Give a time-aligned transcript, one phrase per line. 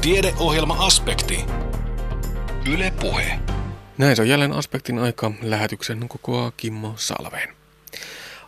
[0.00, 1.44] Tiedeohjelma-aspekti.
[2.72, 3.38] Yle Puhe.
[3.98, 5.32] Näin se on jälleen Aspektin aika.
[5.42, 7.54] Lähetyksen kokoaa Kimmo Salveen.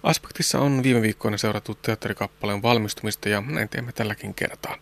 [0.02, 4.76] Aspektissa on viime viikkoina seurattu teatterikappaleen valmistumista ja näin teemme tälläkin kertaa.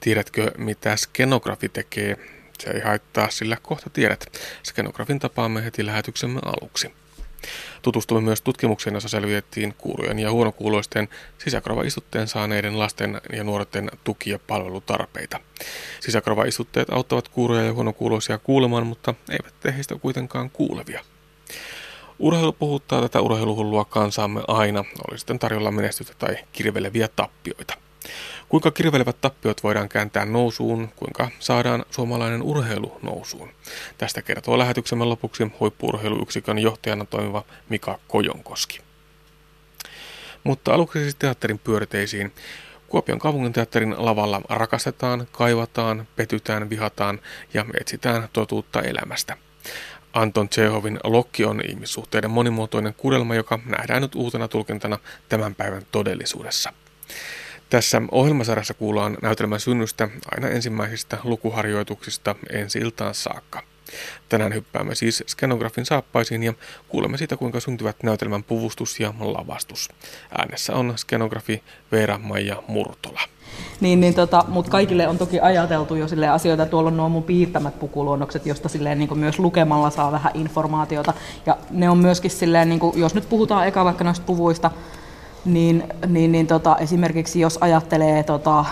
[0.00, 2.16] Tiedätkö, mitä skenografi tekee?
[2.58, 4.26] Se ei haittaa, sillä kohta tiedät.
[4.64, 6.92] Skenografin tapaamme heti lähetyksemme aluksi.
[7.82, 14.38] Tutustumme myös tutkimukseen, jossa selvitettiin kuurojen ja huonokuuloisten sisäkorvaistutteen saaneiden lasten ja nuorten tuki- ja
[14.38, 15.40] palvelutarpeita.
[16.00, 21.04] Sisäkorvaistutteet auttavat kuuroja ja huonokuuloisia kuulemaan, mutta eivät tee heistä kuitenkaan kuulevia.
[22.18, 27.74] Urheilu puhuttaa tätä urheiluhullua kansaamme aina, oli sitten tarjolla menestystä tai kirveleviä tappioita.
[28.48, 33.50] Kuinka kirvelevät tappiot voidaan kääntää nousuun, kuinka saadaan suomalainen urheilu nousuun.
[33.98, 38.80] Tästä kertoo lähetyksemme lopuksi huippuurheiluyksikön johtajana toimiva Mika Kojonkoski.
[40.44, 42.32] Mutta aluksi siis teatterin pyörteisiin.
[42.88, 47.20] Kuopion kaupunginteatterin lavalla rakastetaan, kaivataan, petytään, vihataan
[47.54, 49.36] ja etsitään totuutta elämästä.
[50.12, 56.72] Anton Tsehovin Lokki on ihmissuhteiden monimuotoinen kudelma, joka nähdään nyt uutena tulkintana tämän päivän todellisuudessa.
[57.70, 63.62] Tässä ohjelmasarjassa kuullaan näytelmän synnystä aina ensimmäisistä lukuharjoituksista ensi iltaan saakka.
[64.28, 66.54] Tänään hyppäämme siis skenografin saappaisiin ja
[66.88, 69.88] kuulemme siitä, kuinka syntyvät näytelmän puvustus ja lavastus.
[70.38, 73.20] Äänessä on skenografi Veera-Maija Murtola.
[73.80, 76.66] Niin, niin tota, mutta kaikille on toki ajateltu jo sille asioita.
[76.66, 81.14] Tuolla on nuo mun piirtämät pukuluonnokset, josta silleen, niin myös lukemalla saa vähän informaatiota.
[81.46, 84.70] Ja ne on myöskin silleen, niin kuin, jos nyt puhutaan eka vaikka noista puvuista,
[85.52, 88.64] niin, niin, niin tota, esimerkiksi jos ajattelee tota,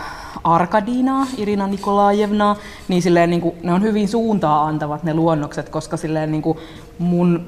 [0.45, 2.57] Arkadinaa, Irina Nikolajevnaa,
[2.89, 6.59] niin, silleen, niin kuin, ne on hyvin suuntaa antavat ne luonnokset, koska silleen, niin kuin,
[6.99, 7.47] mun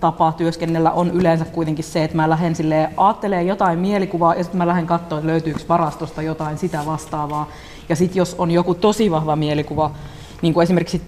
[0.00, 4.58] tapa työskennellä on yleensä kuitenkin se, että mä lähden silleen, aattelee jotain mielikuvaa ja sitten
[4.58, 7.48] mä lähden katsoa, että löytyykö varastosta jotain sitä vastaavaa.
[7.88, 9.90] Ja sitten jos on joku tosi vahva mielikuva,
[10.42, 11.02] niin kuin esimerkiksi,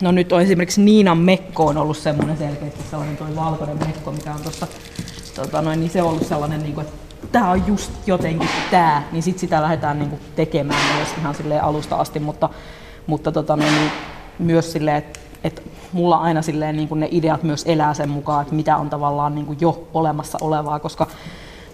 [0.00, 4.34] no nyt on esimerkiksi Niinan mekko on ollut semmoinen selkeästi sellainen tuo valkoinen mekko, mikä
[4.34, 4.66] on tuossa
[5.36, 9.02] tota noin, niin se on ollut sellainen, niin kuin, että tämä on just jotenkin tämä,
[9.12, 12.48] niin sitten sitä lähdetään niin kuin tekemään myös ihan silleen alusta asti, mutta,
[13.06, 13.90] mutta tota niin
[14.38, 18.54] myös silleen, että että mulla aina silleen niin ne ideat myös elää sen mukaan, että
[18.54, 21.06] mitä on tavallaan niin jo olemassa olevaa, koska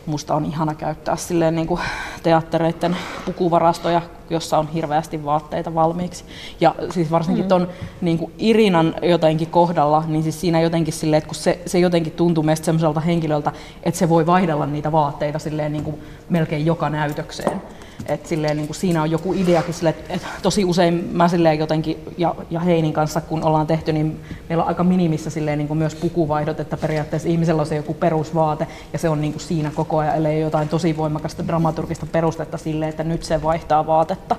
[0.06, 1.80] musta on ihana käyttää silleen niin kuin
[2.22, 6.24] teattereiden pukuvarastoja, jossa on hirveästi vaatteita valmiiksi.
[6.60, 7.48] Ja siis varsinkin mm.
[7.48, 7.68] ton
[8.00, 12.12] niin kuin Irinan jotenkin kohdalla, niin siis siinä jotenkin silleen, että kun se, se jotenkin
[12.12, 13.52] tuntuu meistä semmoiselta henkilöltä,
[13.82, 17.62] että se voi vaihdella niitä vaatteita silleen niin kuin melkein joka näytökseen.
[18.06, 21.98] Et silleen, niin kuin siinä on joku ideakin, sille, että, tosi usein mä silleen jotenkin,
[22.18, 25.78] ja, ja Heinin kanssa kun ollaan tehty, niin meillä on aika minimissä silleen, niin kuin
[25.78, 29.70] myös pukuvaihdot, että periaatteessa ihmisellä on se joku perusvaate, ja se on niin kuin siinä
[29.74, 34.36] koko ajan, ellei jotain tosi voimakasta dramaturgista perustetta silleen, että nyt se vaihtaa vaatetta.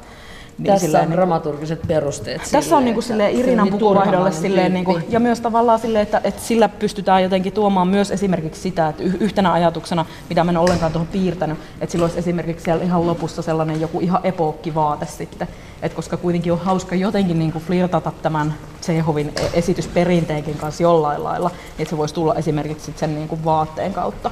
[0.58, 2.38] Niin tässä silleen, on niin, dramaturgiset perusteet.
[2.38, 6.04] Tässä sille, on niin kuin silleen Irinan pukuvaihdolle silleen, niin kuin, ja myös tavallaan silleen,
[6.04, 10.58] että, että sillä pystytään jotenkin tuomaan myös esimerkiksi sitä, että yhtenä ajatuksena, mitä mä en
[10.58, 15.48] ollenkaan tuohon piirtänyt, että sillä olisi esimerkiksi siellä ihan lopussa sellainen joku ihan epookkivaate sitten,
[15.82, 21.24] että koska kuitenkin on hauska jotenkin niin kuin flirtata tämän Tsehovin e- esitysperinteenkin kanssa jollain
[21.24, 24.32] lailla, niin että se voisi tulla esimerkiksi sen niin kuin vaatteen kautta.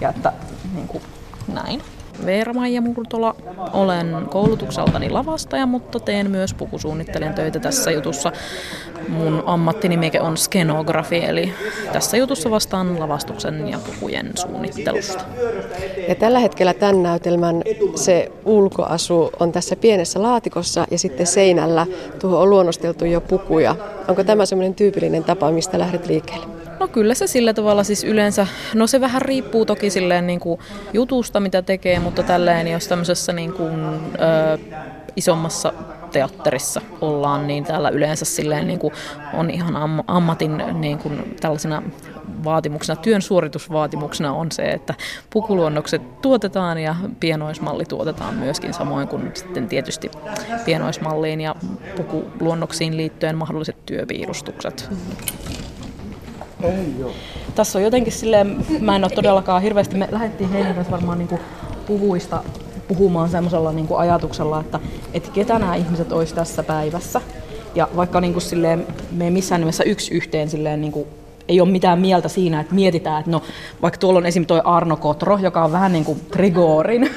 [0.00, 0.32] Ja että
[0.74, 1.02] niin kuin,
[1.52, 1.82] näin.
[2.26, 3.34] Veera-Maija Murtola.
[3.72, 8.32] Olen koulutukseltani lavastaja, mutta teen myös pukusuunnittelijan töitä tässä jutussa.
[9.08, 11.52] Mun ammattinimike on skenografi, eli
[11.92, 15.24] tässä jutussa vastaan lavastuksen ja pukujen suunnittelusta.
[16.08, 17.62] Ja tällä hetkellä tämän näytelmän
[17.94, 21.86] se ulkoasu on tässä pienessä laatikossa ja sitten seinällä
[22.18, 23.76] tuohon on luonnosteltu jo pukuja.
[24.08, 26.63] Onko tämä semmoinen tyypillinen tapa, mistä lähdet liikkeelle?
[26.80, 30.60] No kyllä se sillä tavalla siis yleensä, no se vähän riippuu toki silleen niin kuin
[30.92, 34.58] jutusta mitä tekee, mutta tälleen jos tämmöisessä niin kuin, ö,
[35.16, 35.72] isommassa
[36.12, 38.92] teatterissa ollaan, niin täällä yleensä silleen niin kuin
[39.32, 41.82] on ihan am, ammatin niin kuin tällaisena
[42.44, 44.94] vaatimuksena, työn suoritusvaatimuksena on se, että
[45.30, 50.10] pukuluonnokset tuotetaan ja pienoismalli tuotetaan myöskin samoin kuin sitten tietysti
[50.64, 51.54] pienoismalliin ja
[51.96, 54.90] pukuluonnoksiin liittyen mahdolliset työpiirustukset.
[56.68, 57.12] Ei ole.
[57.54, 61.28] Tässä on jotenkin silleen, mä en ole todellakaan hirveästi, me lähdettiin heidän kanssa varmaan niin
[61.28, 61.40] kuin
[61.86, 62.42] puvuista
[62.88, 64.80] puhumaan semmoisella niin kuin ajatuksella, että,
[65.14, 67.20] että ketä nämä ihmiset olisi tässä päivässä.
[67.74, 71.06] Ja vaikka niin kuin silleen, me ei missään nimessä yksi yhteen silleen niin kuin
[71.48, 73.42] ei ole mitään mieltä siinä, että mietitään, että no,
[73.82, 74.46] vaikka tuolla on esim.
[74.46, 77.10] toi Arno Kotro, joka on vähän niin kuin Trigorin,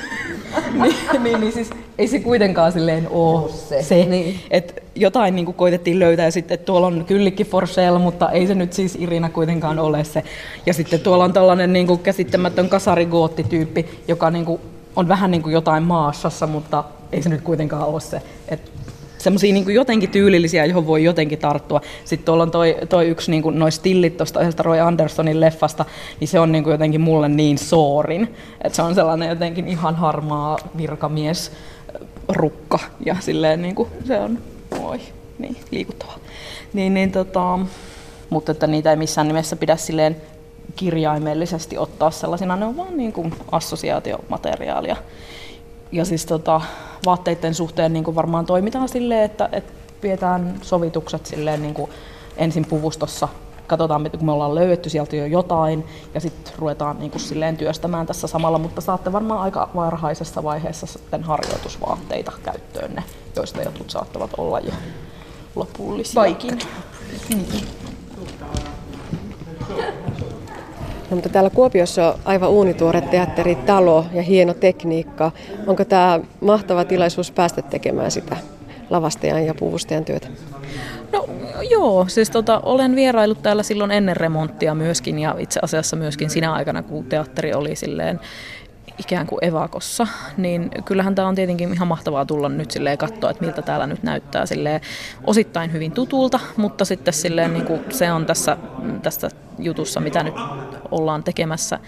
[0.82, 3.84] niin, niin, niin siis ei se kuitenkaan silleen ole se.
[3.84, 4.06] se.
[4.06, 4.40] Niin.
[4.52, 8.48] Että jotain niin kuin koitettiin löytää ja sitten tuolla on kyllikki for sale, mutta ei
[8.48, 10.24] se nyt siis Irina kuitenkaan ole se.
[10.66, 14.62] Ja sitten tuolla on tällainen niin kuin käsittämätön kasarigoottityyppi, joka niin kuin
[14.96, 18.22] on vähän niin kuin jotain maassassa, mutta ei se nyt kuitenkaan ole se.
[18.50, 18.72] Et
[19.28, 21.82] semmoisia niin jotenkin tyylillisiä, johon voi jotenkin tarttua.
[22.06, 25.86] Sitten tuolla on toi, toi yksi niin noin stillit tuosta yhdestä Roy Andersonin leffasta,
[26.20, 30.58] niin se on niin jotenkin mulle niin soorin, että se on sellainen jotenkin ihan harmaa
[30.78, 31.52] virkamies
[32.28, 34.38] rukka ja silleen niin kuin se on,
[34.82, 35.00] oi,
[35.40, 36.14] niin liikuttava.
[36.74, 37.60] Niin, niin tota,
[38.30, 40.16] mutta että niitä ei missään nimessä pidä silleen
[40.76, 44.96] kirjaimellisesti ottaa sellaisina, ne on vaan niin kuin assosiaatiomateriaalia.
[45.92, 46.62] Ja siis tota,
[47.06, 51.92] vaatteiden suhteen niin kuin varmaan toimitaan silleen, että, että pidetään sovitukset silleen niin kuin
[52.38, 53.28] ensin puvustossa,
[53.68, 58.08] katsotaan, kun me ollaan löydetty sieltä jo jotain, ja sitten ruvetaan niin kuin silleen työstämään
[58.08, 63.04] tässä samalla, mutta saatte varmaan aika varhaisessa vaiheessa sitten harjoitusvaatteita käyttöönne,
[63.36, 64.72] joista jotkut saattavat olla jo
[65.56, 66.22] lopullisia.
[66.22, 66.60] Vaikin.
[67.36, 67.46] Mm.
[71.10, 75.32] No, mutta täällä Kuopiossa on aivan uunituore teatteritalo ja hieno tekniikka.
[75.68, 78.38] Onko tämä mahtava tilaisuus päästä tekemään sitä
[78.90, 80.28] lavastajan ja puvustajan työtä?
[81.12, 81.26] No
[81.70, 86.54] joo, siis tota, olen vierailut täällä silloin ennen remonttia myöskin ja itse asiassa myöskin sinä
[86.54, 88.20] aikana, kun teatteri oli silleen
[88.98, 90.08] ikään kuin evakossa,
[90.38, 94.04] niin kyllähän tämä on tietenkin ihan mahtavaa tulla nyt silleen katsoa, että miltä täällä nyt
[94.04, 94.82] näyttää silleen
[95.24, 98.58] osittain hyvin tutulta, mutta sitten silleen niin kuin se on tässä,
[99.04, 99.30] tässä
[99.60, 100.36] jutussa, mitä nyt
[100.92, 101.80] ollaan tekemässä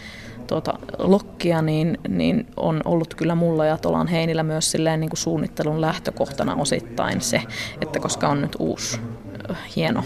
[0.47, 5.17] tuota, lokkia, niin, niin on ollut kyllä mulla ja Tolan Heinillä myös silleen niin kuin
[5.17, 7.41] suunnittelun lähtökohtana osittain se,
[7.81, 8.99] että koska on nyt uusi
[9.75, 10.03] hieno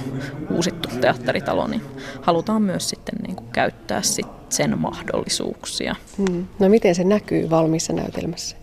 [0.52, 1.82] uusittu teatteritalo, niin
[2.22, 5.96] halutaan myös sitten niin kuin käyttää sit sen mahdollisuuksia.
[6.18, 6.46] Hmm.
[6.60, 8.58] No miten se näkyy valmiissa näytelmässä?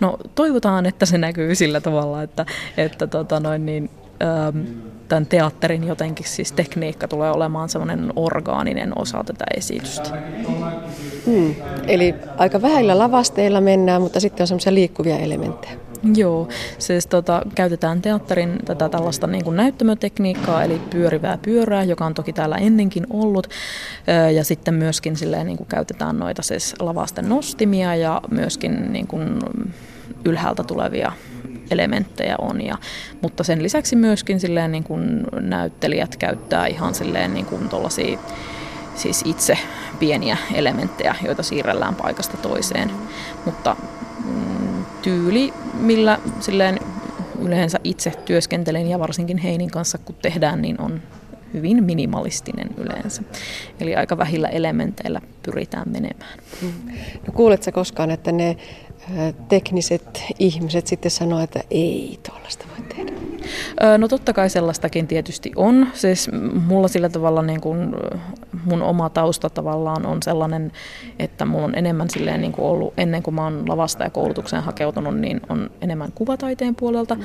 [0.00, 3.90] No toivotaan, että se näkyy sillä tavalla, että, että tota noin, niin,
[4.22, 4.64] ähm,
[5.08, 10.10] tämän teatterin jotenkin siis tekniikka tulee olemaan semmoinen orgaaninen osa tätä esitystä.
[11.26, 11.54] Hmm.
[11.86, 15.72] Eli aika vähillä lavasteilla mennään, mutta sitten on semmoisia liikkuvia elementtejä.
[16.14, 22.14] Joo, siis tota, käytetään teatterin tätä tällaista niin kuin näyttämötekniikkaa, eli pyörivää pyörää, joka on
[22.14, 23.48] toki täällä ennenkin ollut.
[24.34, 29.38] Ja sitten myöskin silleen, niin kuin käytetään noita siis lavasten nostimia ja myöskin niin kuin
[30.24, 31.12] ylhäältä tulevia
[31.70, 32.60] elementtejä on.
[32.60, 32.78] Ja,
[33.22, 37.68] mutta sen lisäksi myöskin silleen, niin kuin näyttelijät käyttää ihan silleen niin kuin
[38.94, 39.58] siis itse
[39.98, 42.90] pieniä elementtejä, joita siirrellään paikasta toiseen.
[43.44, 43.76] Mutta
[44.24, 46.80] mm, tyyli, millä silleen
[47.42, 51.02] yleensä itse työskentelen ja varsinkin Heinin kanssa kun tehdään, niin on
[51.54, 53.22] hyvin minimalistinen yleensä.
[53.80, 56.38] Eli aika vähillä elementeillä pyritään menemään.
[57.26, 58.56] No kuuletko koskaan, että ne
[59.48, 63.07] tekniset ihmiset sitten sanoo, että ei tuollaista voi tehdä?
[63.98, 65.86] No totta kai sellaistakin tietysti on.
[65.94, 66.30] Siis
[66.66, 67.94] mulla sillä tavalla niin kuin
[68.64, 70.72] mun oma tausta tavallaan on sellainen,
[71.18, 74.62] että mulla on enemmän silleen niin kuin ollut ennen kuin mä oon lavasta ja koulutukseen
[74.62, 77.16] hakeutunut, niin on enemmän kuvataiteen puolelta.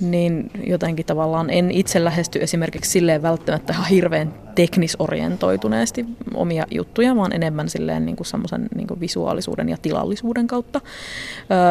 [0.00, 7.32] Niin jotenkin tavallaan en itse lähesty esimerkiksi silleen välttämättä ihan hirveän teknisorientoituneesti omia juttuja, vaan
[7.32, 10.80] enemmän silleen niin kuin semmoisen niin kuin visuaalisuuden ja tilallisuuden kautta.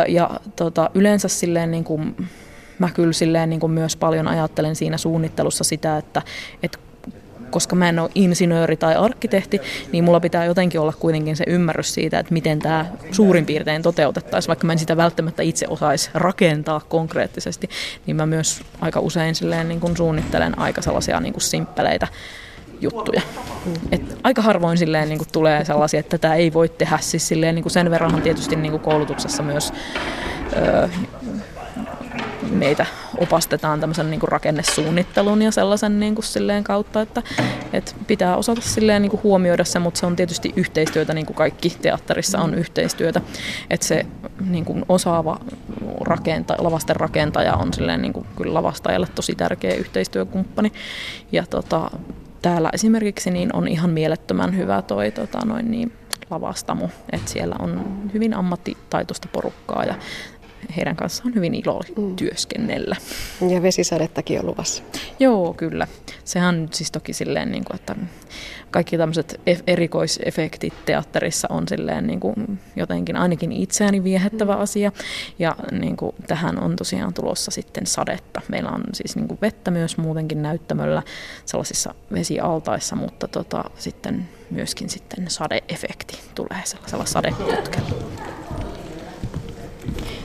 [0.08, 2.16] Ja tota, yleensä silleen niin kuin
[2.82, 6.22] mä kyllä silleen niin kuin myös paljon ajattelen siinä suunnittelussa sitä, että,
[6.64, 6.78] että
[7.50, 9.62] koska mä en ole insinööri tai arkkitehti,
[9.92, 14.48] niin mulla pitää jotenkin olla kuitenkin se ymmärrys siitä, että miten tämä suurin piirtein toteutettaisiin,
[14.48, 17.70] vaikka mä en sitä välttämättä itse osaisi rakentaa konkreettisesti,
[18.06, 22.08] niin mä myös aika usein silleen niin kuin suunnittelen aika sellaisia niin kuin simppeleitä
[22.82, 23.22] juttuja.
[23.92, 26.98] Et aika harvoin silleen niin kuin tulee sellaisia, että tätä ei voi tehdä.
[27.02, 29.74] Siis silleen, niin kuin sen verran tietysti niin kuin koulutuksessa myös
[30.58, 30.88] öö,
[32.52, 32.86] meitä
[33.18, 37.24] opastetaan tämmöisen niin kuin rakennesuunnittelun ja sellaisen niin kuin silleen kautta, että,
[37.74, 41.36] että pitää osata silleen niin kuin huomioida se, mutta se on tietysti yhteistyötä, niin kuin
[41.36, 43.22] kaikki teatterissa on yhteistyötä,
[43.70, 44.06] että se
[44.50, 45.40] niin kuin osaava
[46.02, 50.72] rakenta, lavasten rakentaja on silleen niin kuin kyllä lavastajalle tosi tärkeä yhteistyökumppani.
[51.32, 51.92] Ja tota,
[52.42, 55.92] täällä esimerkiksi niin on ihan mielettömän hyvä toi tota, noin niin,
[56.32, 59.96] lavastamo, että siellä on hyvin ammattitaitoista porukkaa ja
[60.78, 62.16] heidän kanssaan on hyvin ilo mm.
[62.16, 62.96] työskennellä.
[63.50, 64.84] Ja vesisadettakin on luvassa.
[65.20, 65.88] Joo, kyllä.
[66.24, 67.96] Sehän siis toki silleen, niin kuin, että
[68.72, 74.62] kaikki tämmöiset erikoisefektit teatterissa on silleen niin kuin jotenkin ainakin itseäni viehättävä mm.
[74.62, 74.92] asia.
[75.40, 78.42] Ja niin kuin, tähän on tosiaan tulossa sitten sadetta.
[78.48, 81.04] Meillä on siis niin kuin vettä myös muutenkin näyttämöllä
[81.46, 88.31] sellaisissa vesialtaissa, mutta tota, sitten myöskin sitten sadeefekti tulee sellaisella sadeputkella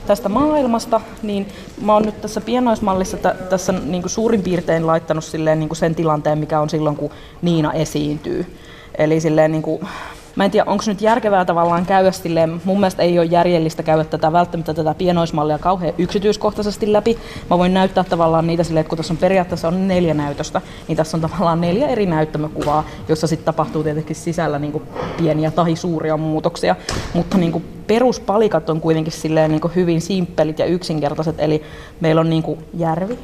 [0.07, 1.49] tästä maailmasta, niin
[1.83, 5.77] mä oon nyt tässä pienoismallissa t- tässä niin kuin suurin piirtein laittanut silleen niin kuin
[5.77, 7.11] sen tilanteen, mikä on silloin, kun
[7.43, 8.57] Niina esiintyy.
[8.99, 9.89] Eli silleen niin kuin
[10.37, 14.05] mä en tiedä, onko nyt järkevää tavallaan käydä silleen, mun mielestä ei ole järjellistä käydä
[14.05, 17.19] tätä välttämättä tätä pienoismallia kauhean yksityiskohtaisesti läpi.
[17.51, 20.97] Mä voin näyttää tavallaan niitä silleen, että kun tässä on periaatteessa on neljä näytöstä, niin
[20.97, 24.83] tässä on tavallaan neljä eri näyttämökuvaa, jossa sitten tapahtuu tietenkin sisällä niin
[25.17, 26.77] pieniä tai suuria muutoksia,
[27.15, 31.63] mutta niin peruspalikat on kuitenkin silleen niin hyvin simppelit ja yksinkertaiset, eli
[32.01, 33.19] meillä on niin järvi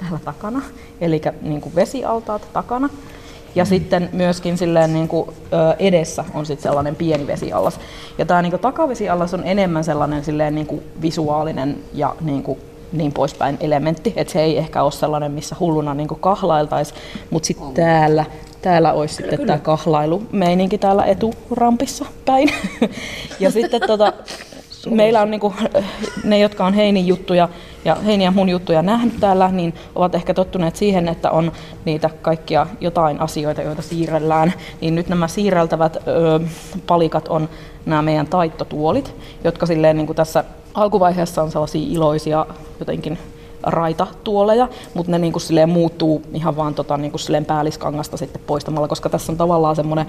[0.00, 0.62] täällä takana,
[1.00, 2.88] eli niin vesialtaat takana,
[3.56, 7.80] ja sitten myöskin silleen niin kuin, ö, edessä on sitten sellainen pieni vesiallas.
[8.18, 12.58] Ja tämä niin takavesiallas on enemmän sellainen silleen niin kuin visuaalinen ja niin kuin
[12.92, 17.74] niin poispäin elementti, että se ei ehkä ole sellainen, missä hulluna niin kahlailtaisiin, mutta sitten
[17.74, 18.24] täällä,
[18.62, 22.48] täällä olisi kyllä, sitten tämä kahlailumeininki täällä eturampissa päin.
[23.40, 24.12] ja sitten tota,
[24.90, 25.54] meillä on niinku,
[26.24, 27.48] ne, jotka on Heinin juttuja
[27.84, 31.52] ja Heini ja mun juttuja nähnyt täällä, niin ovat ehkä tottuneet siihen, että on
[31.84, 34.52] niitä kaikkia jotain asioita, joita siirrellään.
[34.80, 36.40] Niin nyt nämä siirreltävät ö,
[36.86, 37.48] palikat on
[37.86, 39.14] nämä meidän taittotuolit,
[39.44, 42.46] jotka silleen niin kuin tässä alkuvaiheessa on sellaisia iloisia
[42.80, 43.18] jotenkin
[43.62, 48.42] raitatuoleja, mutta ne niin kuin silleen muuttuu ihan vaan tota, niin kuin silleen päälliskangasta sitten
[48.46, 50.06] poistamalla, koska tässä on tavallaan semmoinen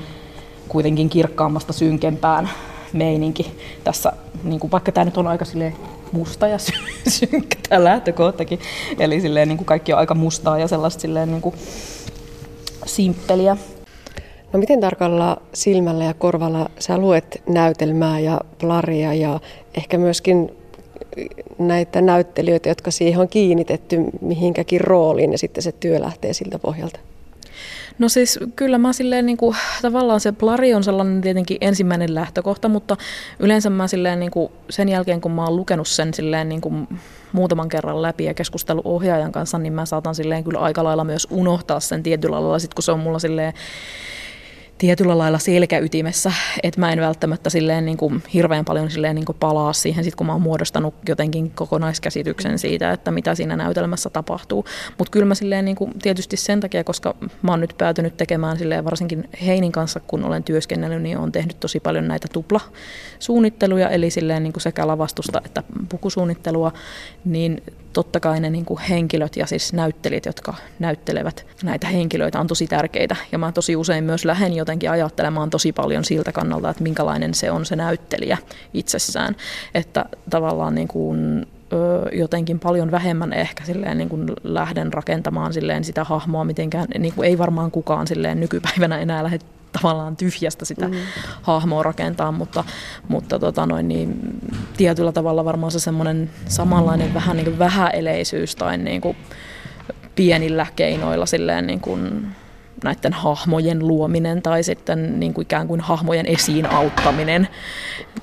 [0.68, 2.50] kuitenkin kirkkaammasta synkempään
[2.98, 3.52] meininki
[3.84, 4.14] tässä,
[4.44, 5.76] niin kuin, vaikka tämä nyt on aika silleen
[6.12, 6.58] musta ja
[7.08, 8.60] synkkä tämä lähtökohtakin,
[9.00, 11.56] eli silleen niin kuin kaikki on aika mustaa ja sellaista silleen niin kuin
[12.86, 13.58] simppeliä.
[14.54, 19.40] No miten tarkalla silmällä ja korvalla sä luet näytelmää ja plaria ja
[19.78, 20.52] ehkä myöskin
[21.58, 27.00] näitä näyttelijöitä, jotka siihen on kiinnitetty mihinkäkin rooliin ja sitten se työ lähtee siltä pohjalta?
[28.00, 32.68] No siis kyllä mä silleen niin kuin, tavallaan se plari on sellainen tietenkin ensimmäinen lähtökohta,
[32.68, 32.98] mutta
[33.40, 36.88] yleensä mä silleen niin kuin, sen jälkeen kun mä oon lukenut sen silleen niin kuin,
[37.32, 41.28] muutaman kerran läpi ja keskustellut ohjaajan kanssa, niin mä saatan silleen kyllä aika lailla myös
[41.30, 43.54] unohtaa sen tietyllä lailla, sit kun se on mulla silleen
[44.78, 46.32] tietyllä lailla selkäytimessä,
[46.64, 50.16] että mä en välttämättä silleen niin kuin hirveän paljon silleen niin kuin palaa siihen, sit
[50.16, 54.66] kun mä oon muodostanut jotenkin kokonaiskäsityksen siitä, että mitä siinä näytelmässä tapahtuu.
[54.98, 58.58] Mutta kyllä mä silleen niin kuin, tietysti sen takia, koska mä oon nyt päätynyt tekemään
[58.58, 64.10] silleen varsinkin Heinin kanssa, kun olen työskennellyt, niin on tehnyt tosi paljon näitä tuplasuunnitteluja, eli
[64.10, 66.72] silleen niin kuin sekä lavastusta että pukusuunnittelua,
[67.26, 67.62] niin
[67.98, 72.68] totta kai ne niin kuin henkilöt ja siis näyttelijät, jotka näyttelevät näitä henkilöitä, on tosi
[72.68, 73.16] tärkeitä.
[73.32, 77.52] Ja mä tosi usein myös lähden jotenkin ajattelemaan tosi paljon siltä kannalta, että minkälainen se
[77.52, 78.38] on se näyttelijä
[78.74, 79.36] itsessään.
[79.74, 81.48] Että tavallaan niin kuin
[82.12, 87.28] jotenkin paljon vähemmän ehkä silleen niin kuin lähden rakentamaan silleen sitä hahmoa mitenkään, niin kuin
[87.28, 89.40] ei varmaan kukaan silleen nykypäivänä enää lähde
[89.78, 90.96] tavallaan tyhjästä sitä mm.
[91.42, 92.64] hahmoa rakentaa, mutta,
[93.08, 94.20] mutta tota noin, niin,
[94.78, 99.18] tietyllä tavalla varmaan se semmoinen samanlainen vähän niin kuin vähäeleisyys tai niin kuin
[100.16, 102.28] pienillä keinoilla silleen niin kuin
[102.84, 107.48] näiden hahmojen luominen tai sitten niin kuin ikään kuin hahmojen esiin auttaminen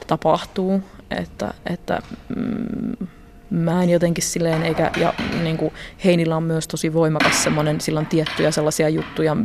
[0.07, 0.81] tapahtuu.
[1.11, 1.99] Että, että
[2.37, 3.07] mm,
[3.51, 5.73] mä en jotenkin silleen, eikä, ja niin kuin
[6.05, 9.37] Heinillä on myös tosi voimakas semmoinen, sillä on tiettyjä sellaisia juttuja,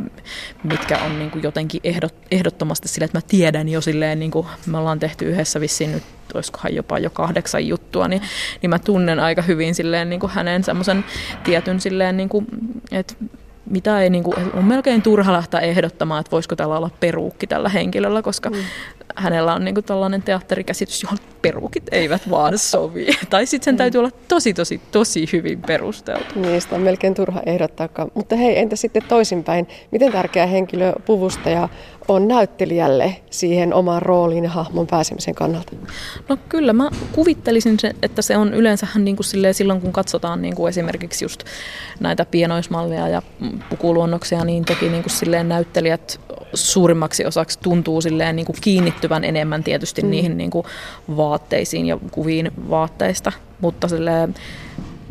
[0.64, 4.46] mitkä on niin kuin jotenkin ehdot, ehdottomasti sille, että mä tiedän jo silleen, niin kuin
[4.66, 6.02] me ollaan tehty yhdessä vissiin nyt,
[6.34, 8.22] olisikohan jopa jo kahdeksan juttua, niin,
[8.62, 11.04] niin mä tunnen aika hyvin silleen niin kuin hänen semmoisen
[11.44, 12.46] tietyn silleen, niin kuin,
[12.92, 13.14] että
[13.70, 17.68] mitä ei, niin kuin, on melkein turha lähteä ehdottamaan, että voisiko tällä olla peruukki tällä
[17.68, 18.56] henkilöllä, koska mm.
[19.16, 23.06] Hänellä on niin kuin tällainen teatterikäsitys, johon peruukit eivät vaan sovi.
[23.30, 26.40] tai sitten sen täytyy olla tosi, tosi, tosi hyvin perusteltu.
[26.40, 28.10] Niistä on melkein turha ehdottaakaan.
[28.14, 29.68] Mutta hei, entä sitten toisinpäin?
[29.90, 31.68] Miten tärkeä henkilö puvustaja
[32.08, 35.72] on näyttelijälle siihen omaan rooliin ja hahmon pääsemisen kannalta?
[36.28, 40.68] No kyllä, mä kuvittelisin, että se on yleensä niin kuin silloin, kun katsotaan niin kuin
[40.68, 41.44] esimerkiksi just
[42.00, 43.22] näitä pienoismalleja ja
[43.70, 46.20] pukuluonnoksia, niin toki niin kuin silleen näyttelijät
[46.54, 50.10] suurimmaksi osaksi tuntuu silleen niin kuin kiinnittyvän enemmän tietysti mm.
[50.10, 50.66] niihin niin kuin
[51.16, 54.34] vaatteisiin ja kuviin vaatteista, mutta silleen,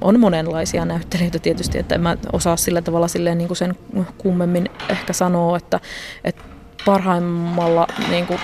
[0.02, 3.76] on monenlaisia näyttelijöitä tietysti, että en mä osaa sillä tavalla silleen niin kuin sen
[4.18, 5.80] kummemmin ehkä sanoa, että,
[6.24, 6.44] että
[6.86, 8.40] parhaimmalla niin kuin,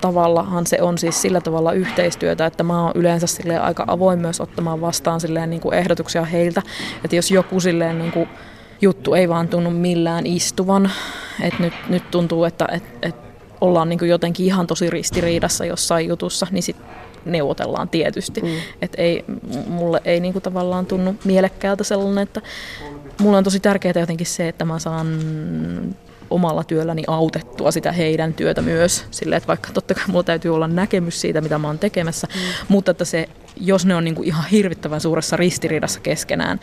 [0.00, 4.40] tavallahan se on siis sillä tavalla yhteistyötä, että mä oon yleensä silleen aika avoin myös
[4.40, 6.62] ottamaan vastaan silleen niin kuin ehdotuksia heiltä,
[7.04, 8.28] että jos joku silleen niin kuin,
[8.80, 10.90] juttu ei vaan tunnu millään istuvan,
[11.42, 13.16] että nyt, nyt tuntuu, että et, et
[13.60, 16.86] ollaan niin kuin jotenkin ihan tosi ristiriidassa jossain jutussa, niin sitten
[17.24, 18.40] neuvotellaan tietysti.
[18.40, 18.48] Mm.
[18.82, 19.24] Et ei,
[19.66, 22.42] mulle ei niinku tavallaan tunnu mielekkäältä sellainen, että
[23.20, 25.18] mulle on tosi tärkeää jotenkin se, että mä saan
[26.30, 29.04] omalla työlläni autettua sitä heidän työtä myös.
[29.10, 32.40] Sille, että vaikka totta kai mulla täytyy olla näkemys siitä, mitä mä oon tekemässä, mm.
[32.68, 36.60] mutta että se, jos ne on niinku ihan hirvittävän suuressa ristiriidassa keskenään,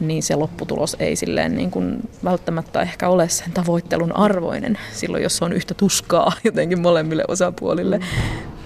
[0.00, 5.42] niin se lopputulos ei silleen niin kuin välttämättä ehkä ole sen tavoittelun arvoinen silloin, jos
[5.42, 7.98] on yhtä tuskaa jotenkin molemmille osapuolille.
[7.98, 8.04] Mm.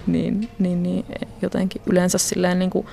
[0.06, 1.04] Niin, niin, niin
[1.42, 2.86] jotenkin yleensä silleen niin kuin,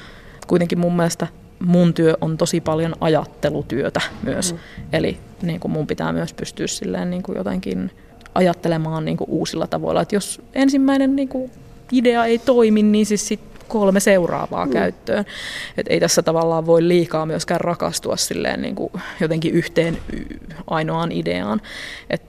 [0.48, 1.28] kuitenkin mun mielestä
[1.60, 4.54] mun työ on tosi paljon ajattelutyötä myös.
[4.54, 4.60] Mm.
[4.94, 7.92] Eli niin kuin mun pitää myös pystyä silleen niin kuin jotenkin
[8.36, 10.02] ajattelemaan niin kuin uusilla tavoilla.
[10.02, 11.52] Et jos ensimmäinen niin kuin
[11.92, 14.72] idea ei toimi, niin siis sit kolme seuraavaa mm.
[14.72, 15.26] käyttöön.
[15.78, 19.98] Et ei tässä tavallaan voi liikaa myöskään rakastua silleen niin kuin jotenkin yhteen
[20.68, 21.62] ainoaan ideaan.
[22.10, 22.22] Et,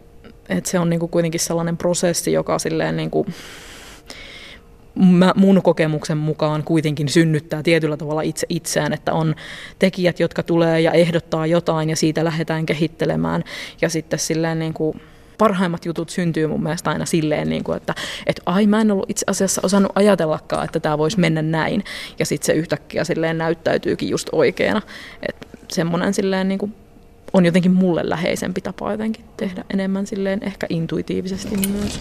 [0.48, 3.26] et se on niin kuin kuitenkin sellainen prosessi, joka silleen niin kuin
[4.94, 9.34] mä, mun kokemuksen mukaan kuitenkin synnyttää tietyllä tavalla itse itseään, että on
[9.78, 13.44] tekijät, jotka tulee ja ehdottaa jotain ja siitä lähdetään kehittelemään
[13.80, 15.00] ja sitten silleen niin kuin
[15.42, 17.94] parhaimmat jutut syntyy mun mielestä aina silleen, niin kuin, että,
[18.26, 21.84] että ai mä en ollut itse asiassa osannut ajatellakaan, että tämä voisi mennä näin.
[22.18, 24.82] Ja sitten se yhtäkkiä silleen näyttäytyykin just oikeana.
[25.28, 26.74] Että semmoinen silleen niin kuin
[27.32, 32.00] on jotenkin mulle läheisempi tapa jotenkin tehdä enemmän silleen ehkä intuitiivisesti myös.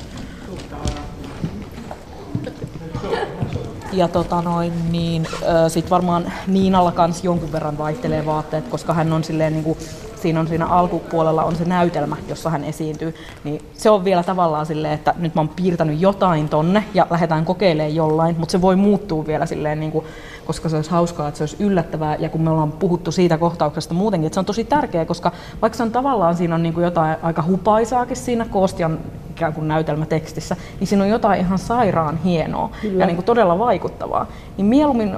[3.93, 5.27] Ja tota noin, niin,
[5.67, 9.77] sit varmaan Niinalla kanssa jonkun verran vaihtelee vaatteet, koska hän on silleen niin kuin
[10.21, 14.65] siinä on siinä alkupuolella on se näytelmä, jossa hän esiintyy, niin se on vielä tavallaan
[14.65, 18.75] silleen, että nyt mä oon piirtänyt jotain tonne ja lähdetään kokeilemaan jollain, mutta se voi
[18.75, 20.05] muuttua vielä silleen, niin kuin,
[20.45, 23.93] koska se olisi hauskaa, että se olisi yllättävää ja kun me ollaan puhuttu siitä kohtauksesta
[23.93, 26.83] muutenkin, että se on tosi tärkeä, koska vaikka se on tavallaan siinä on niin kuin
[26.83, 28.99] jotain aika hupaisaakin siinä Koostian
[29.29, 32.99] ikään kuin näytelmätekstissä, niin siinä on jotain ihan sairaan hienoa Kyllä.
[32.99, 34.27] ja niin kuin todella vaikuttavaa.
[34.57, 35.17] Niin mieluummin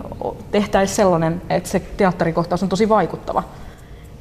[0.51, 3.43] tehtäisiin sellainen, että se teatterikohtaus on tosi vaikuttava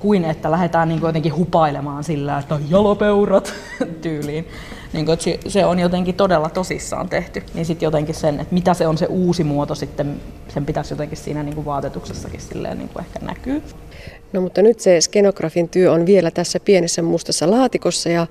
[0.03, 3.55] kuin että lähdetään niin jotenkin hupailemaan sillä, että jalopeurat
[4.03, 4.49] tyyliin.
[4.93, 7.43] Niin kuin, että se on jotenkin todella tosissaan tehty.
[7.55, 11.19] Niin sitten jotenkin sen, että mitä se on se uusi muoto sitten, sen pitäisi jotenkin
[11.19, 13.63] siinä niin kuin vaatetuksessakin silleen niin kuin ehkä näkyy.
[14.33, 18.27] No mutta nyt se skenografin työ on vielä tässä pienessä mustassa laatikossa ja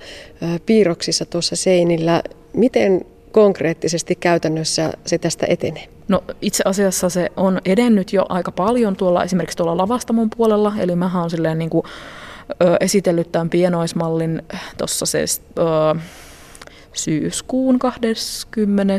[0.66, 2.22] piirroksissa tuossa seinillä.
[2.52, 5.88] Miten konkreettisesti käytännössä se tästä etenee?
[6.08, 10.96] No itse asiassa se on edennyt jo aika paljon tuolla esimerkiksi tuolla lavastamon puolella, eli
[10.96, 11.86] mä oon silleen niin kuin,
[12.62, 14.42] ö, esitellyt tämän pienoismallin
[14.78, 15.24] tuossa se
[15.58, 16.00] ö,
[16.92, 18.94] syyskuun 20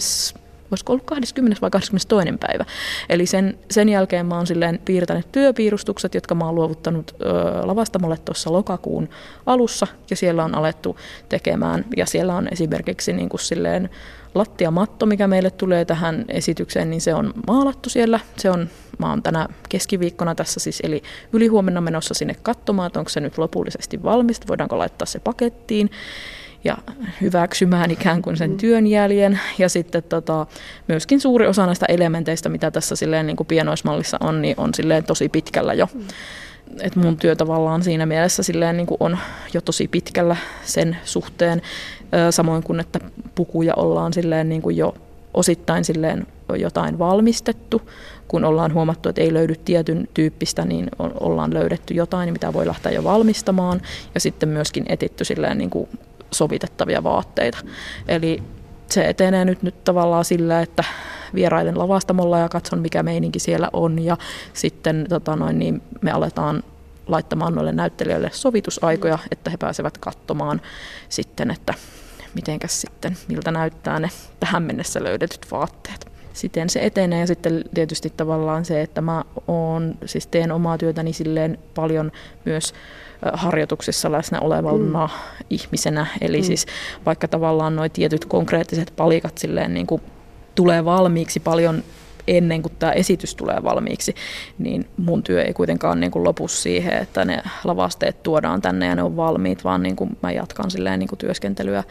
[0.74, 1.62] olisiko ollut 20.
[1.62, 2.38] vai 22.
[2.40, 2.66] päivä.
[3.10, 7.26] Eli sen, sen jälkeen mä oon silleen piirtänyt työpiirustukset, jotka mä oon luovuttanut ö,
[7.68, 9.10] lavastamolle tuossa lokakuun
[9.46, 10.98] alussa, ja siellä on alettu
[11.30, 13.90] tekemään, ja siellä on esimerkiksi niin kuin silleen
[14.36, 18.20] lattiamatto, mikä meille tulee tähän esitykseen, niin se on maalattu siellä.
[18.38, 23.10] Se on, mä oon tänä keskiviikkona tässä siis, eli ylihuomenna menossa sinne katsomaan, että onko
[23.10, 25.90] se nyt lopullisesti valmista, voidaanko laittaa se pakettiin
[26.64, 26.78] ja
[27.22, 28.58] hyväksymään ikään kuin sen mm.
[28.58, 29.40] työnjäljen.
[29.58, 30.48] Ja sitten tota,
[30.88, 35.04] myöskin suuri osa näistä elementeistä, mitä tässä silleen niin kuin pienoismallissa on, niin on silleen
[35.04, 35.90] tosi pitkällä jo.
[35.94, 36.02] Mm.
[36.82, 39.18] Et mun työ tavallaan siinä mielessä silleen niin kuin on
[39.54, 41.62] jo tosi pitkällä sen suhteen,
[42.32, 43.00] samoin kuin että
[43.36, 44.94] pukuja ollaan silleen niin kuin jo
[45.34, 47.82] osittain silleen jotain valmistettu,
[48.28, 52.92] kun ollaan huomattu, että ei löydy tietyn tyyppistä, niin ollaan löydetty jotain, mitä voi lähteä
[52.92, 53.82] jo valmistamaan,
[54.14, 55.90] ja sitten myöskin etitty silleen niin kuin
[56.32, 57.58] sovitettavia vaatteita.
[58.08, 58.44] Eli
[58.90, 60.84] se etenee nyt, nyt tavallaan sillä, että
[61.36, 64.18] vierailen lavastamolla ja katson, mikä meininki siellä on, ja
[64.54, 66.64] sitten tota noin, niin me aletaan
[67.08, 70.62] laittamaan noille näyttelijöille sovitusaikoja, että he pääsevät katsomaan
[71.10, 71.74] sitten, että
[72.36, 76.14] mitenkäs sitten, miltä näyttää ne tähän mennessä löydetyt vaatteet.
[76.34, 81.14] Siten se etenee ja sitten tietysti tavallaan se, että mä oon, siis teen omaa työtäni
[81.14, 82.12] silleen paljon
[82.46, 82.74] myös
[83.34, 85.46] harjoituksissa läsnä olevana mm.
[85.50, 86.06] ihmisenä.
[86.22, 86.44] Eli mm.
[86.44, 86.66] siis
[87.06, 90.02] vaikka tavallaan nuo tietyt konkreettiset palikat silleen niin kuin
[90.56, 91.84] tulee valmiiksi paljon
[92.28, 94.16] ennen kuin tämä esitys tulee valmiiksi,
[94.58, 98.96] niin mun työ ei kuitenkaan niin kuin lopu siihen, että ne lavasteet tuodaan tänne ja
[98.96, 101.84] ne on valmiit, vaan niin kuin mä jatkan silleen niin kuin työskentelyä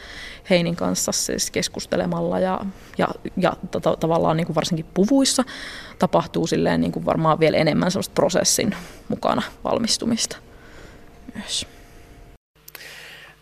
[0.50, 2.60] Heinin kanssa siis keskustelemalla ja,
[2.98, 5.44] ja, ja tota, tavallaan niin kuin varsinkin puvuissa
[5.98, 8.74] tapahtuu silleen niin kuin varmaan vielä enemmän sellaista prosessin
[9.08, 10.36] mukana valmistumista
[11.34, 11.66] myös.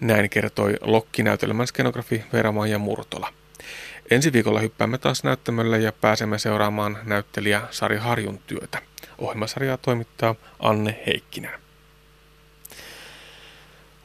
[0.01, 3.29] Näin kertoi Lokki-näytelmän skenografi Veera-Maija Murtola.
[4.11, 8.83] Ensi viikolla hyppäämme taas näyttämölle ja pääsemme seuraamaan näyttelijä Sari Harjun työtä.
[9.19, 11.61] Ohjelmasarjaa toimittaa Anne Heikkinen.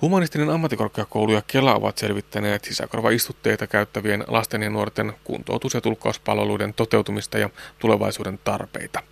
[0.02, 7.38] Humanistinen ammattikorkeakoulu ja Kela ovat selvittäneet sisäkorvaistutteita käyttävien lasten ja nuorten kuntoutus- ja tulkkauspalveluiden toteutumista
[7.38, 9.04] ja tulevaisuuden tarpeita.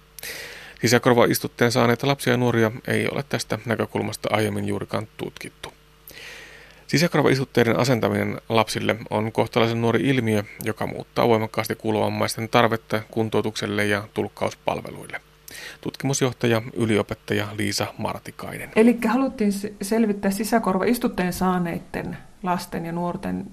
[0.82, 5.74] Sisäkorvaistutteen saaneita lapsia ja nuoria ei ole tästä näkökulmasta aiemmin juurikaan tutkittu.
[6.88, 15.22] Sisäkorvaistutteiden asentaminen lapsille on kohtalaisen nuori ilmiö, joka muuttaa voimakkaasti kuulovammaisten tarvetta kuntoutukselle ja tulkkauspalveluille.
[15.82, 18.72] Tutkimusjohtaja, yliopettaja Liisa Martikainen.
[18.76, 23.46] Eli haluttiin selvittää sisäkorvaistutteen saaneiden lasten ja nuorten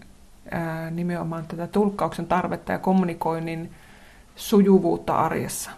[0.50, 3.70] ää, nimenomaan tätä tulkkauksen tarvetta ja kommunikoinnin
[4.36, 5.70] sujuvuutta arjessa.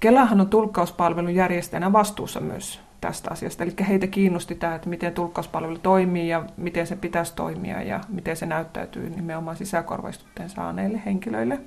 [0.00, 3.64] Kelahan on tulkkauspalvelun järjestäjänä vastuussa myös tästä asiasta.
[3.64, 8.36] Eli heitä kiinnosti tämä, että miten tulkkauspalvelu toimii ja miten se pitäisi toimia ja miten
[8.36, 11.58] se näyttäytyy nimenomaan sisäkorvaistutteen saaneille henkilöille.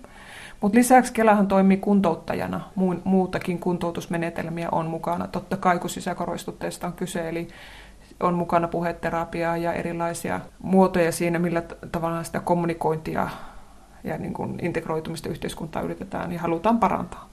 [0.62, 2.62] Mutta lisäksi Kelahan toimii kuntouttajana.
[3.04, 5.28] Muutakin kuntoutusmenetelmiä on mukana.
[5.28, 7.48] Totta kai kun sisäkorvaistutteesta on kyse, eli
[8.20, 13.30] on mukana puheterapiaa ja erilaisia muotoja siinä, millä tavalla sitä kommunikointia
[14.04, 17.30] ja niin kuin integroitumista yhteiskuntaa yritetään ja halutaan parantaa.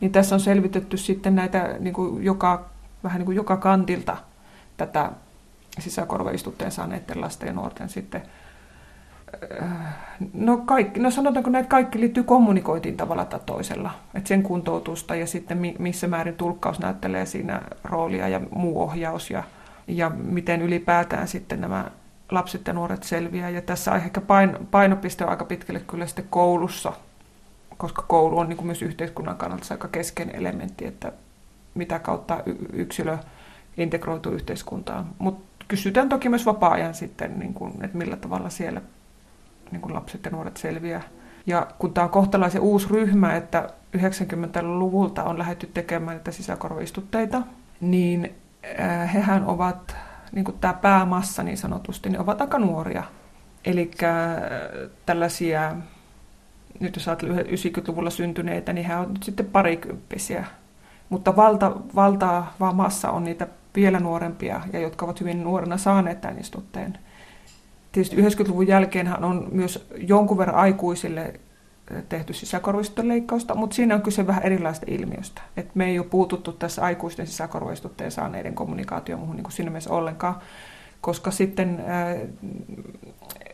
[0.00, 2.70] Niin tässä on selvitetty sitten näitä niin kuin joka,
[3.04, 4.16] vähän niin kuin joka kantilta
[4.76, 5.10] tätä
[5.78, 8.22] sisäkorvaistutteen saaneiden lasten ja nuorten sitten
[9.62, 9.68] äh,
[10.34, 13.90] No, kaikki, no sanotaanko näitä kaikki liittyy kommunikointiin tavalla tai toisella.
[14.14, 19.42] Että sen kuntoutusta ja sitten missä määrin tulkkaus näyttelee siinä roolia ja muu ohjaus ja,
[19.86, 21.90] ja miten ylipäätään sitten nämä
[22.30, 23.50] lapset ja nuoret selviää.
[23.50, 24.20] Ja tässä ehkä
[24.70, 26.92] painopiste on aika pitkälle kyllä sitten koulussa,
[27.76, 31.12] koska koulu on niin kuin myös yhteiskunnan kannalta aika keskeinen elementti, että
[31.74, 33.18] mitä kautta yksilö
[33.76, 35.06] integroituu yhteiskuntaan.
[35.18, 38.80] Mutta kysytään toki myös vapaa-ajan sitten, niin kuin, että millä tavalla siellä
[39.70, 41.02] niin kuin lapset ja nuoret selviää.
[41.46, 47.42] Ja kun tämä on kohtalaisen uusi ryhmä, että 90-luvulta on lähdetty tekemään näitä sisäkorvaistutteita,
[47.80, 48.34] niin
[49.14, 49.96] hehän ovat,
[50.32, 53.02] niin kuin tämä päämassa niin sanotusti, niin ovat aika nuoria.
[53.64, 53.90] Eli
[55.06, 55.76] tällaisia,
[56.80, 60.44] nyt jos ajatellaan 90-luvulla syntyneitä, niin he ovat nyt sitten parikymppisiä.
[61.12, 63.46] Mutta valta, valtava massa on niitä
[63.76, 66.98] vielä nuorempia ja jotka ovat hyvin nuorena saaneet tämän istutteen.
[67.92, 71.40] Tietysti 90-luvun jälkeen on myös jonkun verran aikuisille
[72.08, 75.42] tehty sisäkorvaistutteen leikkausta, mutta siinä on kyse vähän erilaista ilmiöstä.
[75.56, 79.90] Et me ei ole puututtu tässä aikuisten sisäkorvaistutteen saaneiden kommunikaatioon muuhun niin kuin siinä mielessä
[79.90, 80.34] ollenkaan,
[81.00, 82.16] koska sitten ää,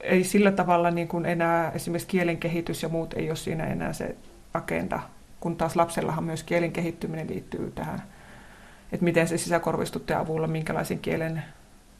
[0.00, 3.92] ei sillä tavalla niin kuin enää esimerkiksi kielen kehitys ja muut ei ole siinä enää
[3.92, 4.16] se
[4.54, 5.00] agenda,
[5.40, 8.02] kun taas lapsellahan myös kielen kehittyminen liittyy tähän,
[8.92, 11.42] että miten se sisäkorvaistutteen avulla, minkälaisen kielen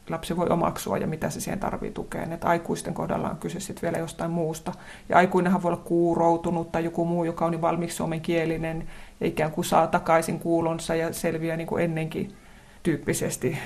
[0.09, 2.33] lapsi voi omaksua ja mitä se siihen tarvii tukeen.
[2.33, 4.71] Että aikuisten kohdalla on kyse sitten vielä jostain muusta.
[5.09, 8.87] Ja aikuinenhan voi olla kuuroutunut tai joku muu, joka on niin valmiiksi suomenkielinen
[9.19, 12.35] ja ikään kuin saa takaisin kuulonsa ja selviää niin kuin ennenkin
[12.83, 13.57] tyyppisesti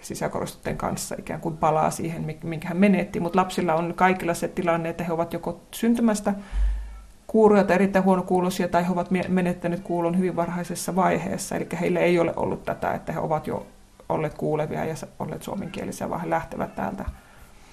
[0.00, 3.20] sisäkorostutteen kanssa ikään kuin palaa siihen, minkä hän menetti.
[3.20, 6.34] Mutta lapsilla on kaikilla se tilanne, että he ovat joko syntymästä
[7.26, 11.56] kuuroja tai erittäin huonokuuloisia tai he ovat menettäneet kuulon hyvin varhaisessa vaiheessa.
[11.56, 13.66] Eli heillä ei ole ollut tätä, että he ovat jo
[14.08, 17.04] olleet kuulevia ja olleet suomenkielisiä, vaan he lähtevät täältä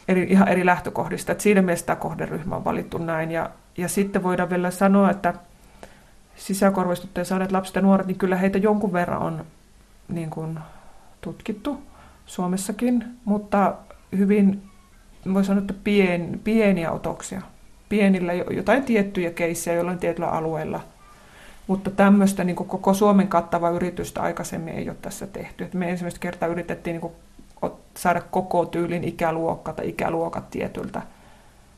[0.07, 1.31] eri, ihan eri lähtökohdista.
[1.31, 3.31] Et siinä mielessä tämä kohderyhmä on valittu näin.
[3.31, 5.33] Ja, ja sitten voidaan vielä sanoa, että
[6.35, 9.45] sisäkorvaistutteen saaneet lapset ja nuoret, niin kyllä heitä jonkun verran on
[10.07, 10.59] niin kuin,
[11.21, 11.81] tutkittu
[12.25, 13.73] Suomessakin, mutta
[14.17, 14.63] hyvin,
[15.33, 17.41] voi sanoa, että pien, pieniä otoksia.
[17.91, 20.79] Pienillä jotain tiettyjä keissejä jollain tietyllä alueella–
[21.67, 25.63] mutta tämmöistä niin koko Suomen kattava yritystä aikaisemmin ei ole tässä tehty.
[25.63, 31.01] Et me ensimmäistä kertaa yritettiin niin saada koko tyylin ikäluokka tai ikäluokat tietyltä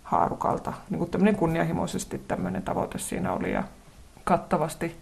[0.03, 0.73] haarukalta.
[0.89, 3.63] Niin kuin tämmöinen kunnianhimoisesti tämmöinen tavoite siinä oli ja
[4.23, 4.95] kattavasti.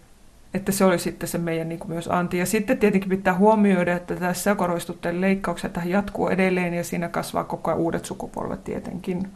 [0.54, 2.38] Että se oli sitten se meidän niin myös anti.
[2.38, 7.70] Ja sitten tietenkin pitää huomioida, että tässä korostutteen leikkaukset jatkuu edelleen ja siinä kasvaa koko
[7.70, 9.30] ajan uudet sukupolvet tietenkin.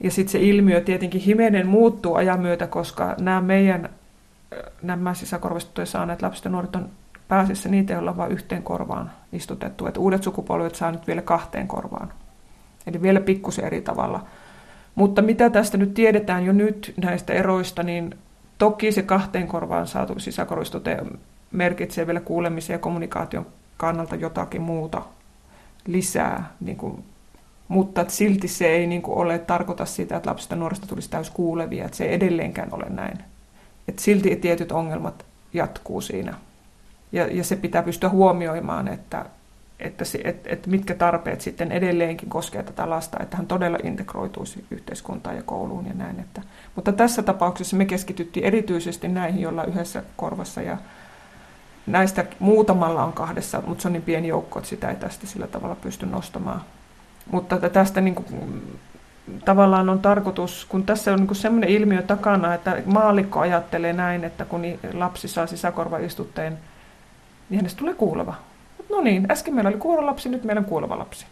[0.00, 3.88] Ja sitten se ilmiö tietenkin himenen muuttuu ajan myötä, koska nämä meidän
[4.82, 6.88] nämä sisäkorvastuttuja saaneet lapset ja nuoret on
[7.28, 9.86] pääasiassa niitä, joilla on vain yhteen korvaan istutettu.
[9.86, 12.12] Että uudet sukupolvet saa nyt vielä kahteen korvaan.
[12.86, 14.24] Eli vielä pikkusen eri tavalla.
[14.94, 18.14] Mutta mitä tästä nyt tiedetään jo nyt näistä eroista, niin
[18.58, 20.98] toki se kahteen korvaan saatu sisäkorvistute
[21.52, 25.02] merkitsee vielä kuulemisen ja kommunikaation kannalta jotakin muuta
[25.86, 26.52] lisää.
[26.60, 27.04] Niin kuin,
[27.68, 31.30] mutta silti se ei niin kuin ole tarkoita sitä, että lapsista ja nuorista tulisi täys
[31.30, 31.84] kuulevia.
[31.84, 33.18] Että se ei edelleenkään ole näin.
[33.88, 36.34] Et silti tietyt ongelmat jatkuu siinä.
[37.12, 39.24] Ja, ja se pitää pystyä huomioimaan, että,
[39.80, 44.64] että, se, että, että mitkä tarpeet sitten edelleenkin koskee tätä lasta, että hän todella integroituisi
[44.70, 46.20] yhteiskuntaan ja kouluun ja näin.
[46.20, 46.42] Että,
[46.74, 50.78] mutta tässä tapauksessa me keskityttiin erityisesti näihin, joilla yhdessä korvassa ja
[51.86, 55.46] näistä muutamalla on kahdessa, mutta se on niin pieni joukko, että sitä ei tästä sillä
[55.46, 56.60] tavalla pysty nostamaan.
[57.30, 58.26] Mutta tästä niin kuin
[59.44, 64.44] tavallaan on tarkoitus, kun tässä on niin sellainen ilmiö takana, että maalikko ajattelee näin, että
[64.44, 66.58] kun lapsi saa sisäkorvaistutteen,
[67.50, 68.34] niin hänestä tulee kuuleva.
[68.90, 71.26] No niin, äsken meillä oli kuuleva lapsi, nyt meillä on kuuleva lapsi.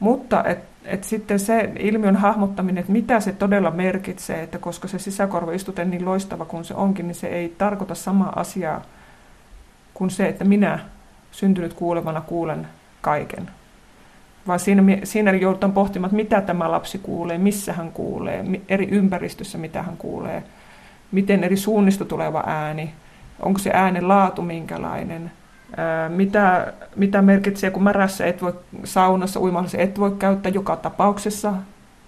[0.00, 4.98] Mutta et, et sitten se ilmiön hahmottaminen, että mitä se todella merkitsee, että koska se
[4.98, 8.82] sisäkorvaistute niin loistava kuin se onkin, niin se ei tarkoita samaa asiaa
[9.94, 10.78] kuin se, että minä
[11.30, 12.68] syntynyt kuulevana kuulen
[13.00, 13.50] kaiken.
[14.48, 19.58] Vaan siinä, siinä joudutaan pohtimaan, että mitä tämä lapsi kuulee, missä hän kuulee, eri ympäristössä
[19.58, 20.42] mitä hän kuulee,
[21.12, 22.94] miten eri suunnista tuleva ääni,
[23.40, 25.30] onko se äänen laatu minkälainen,
[26.08, 31.54] mitä, mitä merkitsee, kun märässä et voi saunassa uimallassa et voi käyttää joka tapauksessa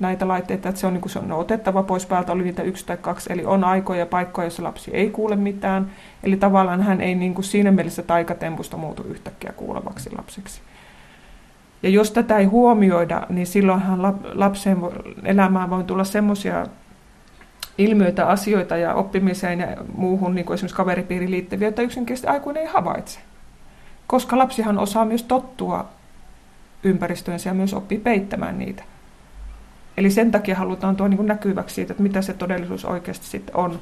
[0.00, 2.96] näitä laitteita, että se on, niin se on otettava pois päältä, oli niitä yksi tai
[2.96, 5.90] kaksi, eli on aikoja ja paikkoja, joissa lapsi ei kuule mitään,
[6.22, 10.60] eli tavallaan hän ei niin kuin siinä mielessä taikatempusta muutu yhtäkkiä kuulevaksi lapseksi.
[11.82, 14.02] Ja jos tätä ei huomioida, niin silloinhan
[14.34, 14.78] lapsen
[15.24, 16.66] elämään voi tulla semmoisia
[17.78, 22.68] ilmiöitä, asioita ja oppimiseen ja muuhun, niin kuin esimerkiksi kaveripiiriin liittyviä, joita yksinkertaisesti aikuinen ei
[22.68, 23.20] havaitse.
[24.06, 25.88] Koska lapsihan osaa myös tottua
[26.82, 28.82] ympäristöönsä ja myös oppii peittämään niitä.
[29.96, 33.80] Eli sen takia halutaan tuo niin näkyväksi siitä, että mitä se todellisuus oikeasti sitten on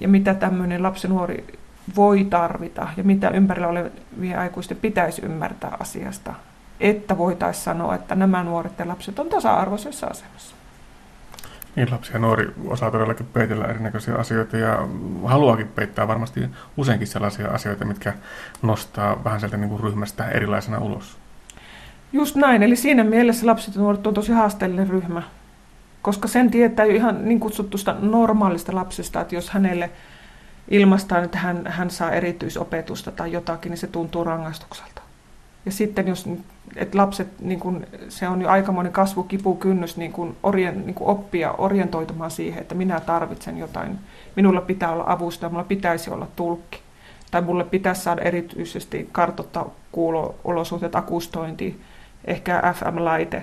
[0.00, 1.58] ja mitä tämmöinen lapsi nuori
[1.96, 6.34] voi tarvita ja mitä ympärillä olevien aikuisten pitäisi ymmärtää asiasta,
[6.80, 10.54] että voitaisiin sanoa, että nämä nuoret ja lapset on tasa-arvoisessa asemassa.
[11.76, 14.88] Niin, lapsi ja nuori osaa todellakin peitellä erinäköisiä asioita ja
[15.24, 16.40] haluakin peittää varmasti
[16.76, 18.12] useinkin sellaisia asioita, mitkä
[18.62, 21.18] nostaa vähän sieltä niin kuin ryhmästä erilaisena ulos.
[22.12, 25.22] Just näin, eli siinä mielessä lapset ja nuoret on tosi haasteellinen ryhmä,
[26.02, 29.90] koska sen tietää jo ihan niin kutsutusta normaalista lapsesta, että jos hänelle
[30.68, 35.02] ilmaistaan, että hän, hän saa erityisopetusta tai jotakin, niin se tuntuu rangaistukselta.
[35.66, 36.28] Ja sitten jos
[36.76, 41.52] että lapset, niin kun, se on jo aikamoinen kasvukipukynnys niin kun orien, niin kun oppia
[41.52, 43.98] orientoitumaan siihen, että minä tarvitsen jotain.
[44.36, 46.78] Minulla pitää olla avusta, minulla pitäisi olla tulkki.
[47.30, 51.80] Tai mulle pitäisi saada erityisesti kartoittaa kuulo-olosuhteet, akustointi,
[52.24, 53.42] ehkä FM-laite,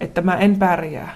[0.00, 1.14] että mä en pärjää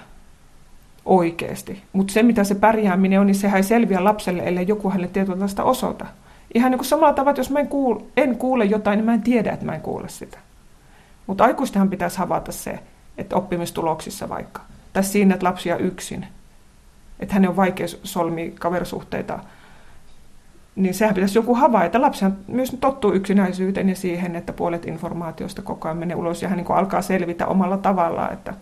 [1.05, 1.83] oikeasti.
[1.93, 5.63] Mutta se, mitä se pärjääminen on, niin sehän ei selviä lapselle, ellei joku hänelle tietynlaista
[5.63, 6.05] osoita.
[6.53, 9.13] Ihan niin kuin samalla tavalla, että jos mä en kuule, en kuule jotain, niin mä
[9.13, 10.37] en tiedä, että mä en kuule sitä.
[11.27, 12.79] Mutta aikuistenhan pitäisi havaita se,
[13.17, 14.61] että oppimistuloksissa vaikka,
[14.93, 16.27] tai siinä, että lapsia yksin,
[17.19, 19.39] että hänen on vaikea solmia kaverisuhteita,
[20.75, 22.01] niin sehän pitäisi joku havaita.
[22.01, 26.57] Lapsihan myös tottuu yksinäisyyteen ja siihen, että puolet informaatiosta koko ajan menee ulos ja hän
[26.57, 28.53] niin alkaa selvitä omalla tavallaan, että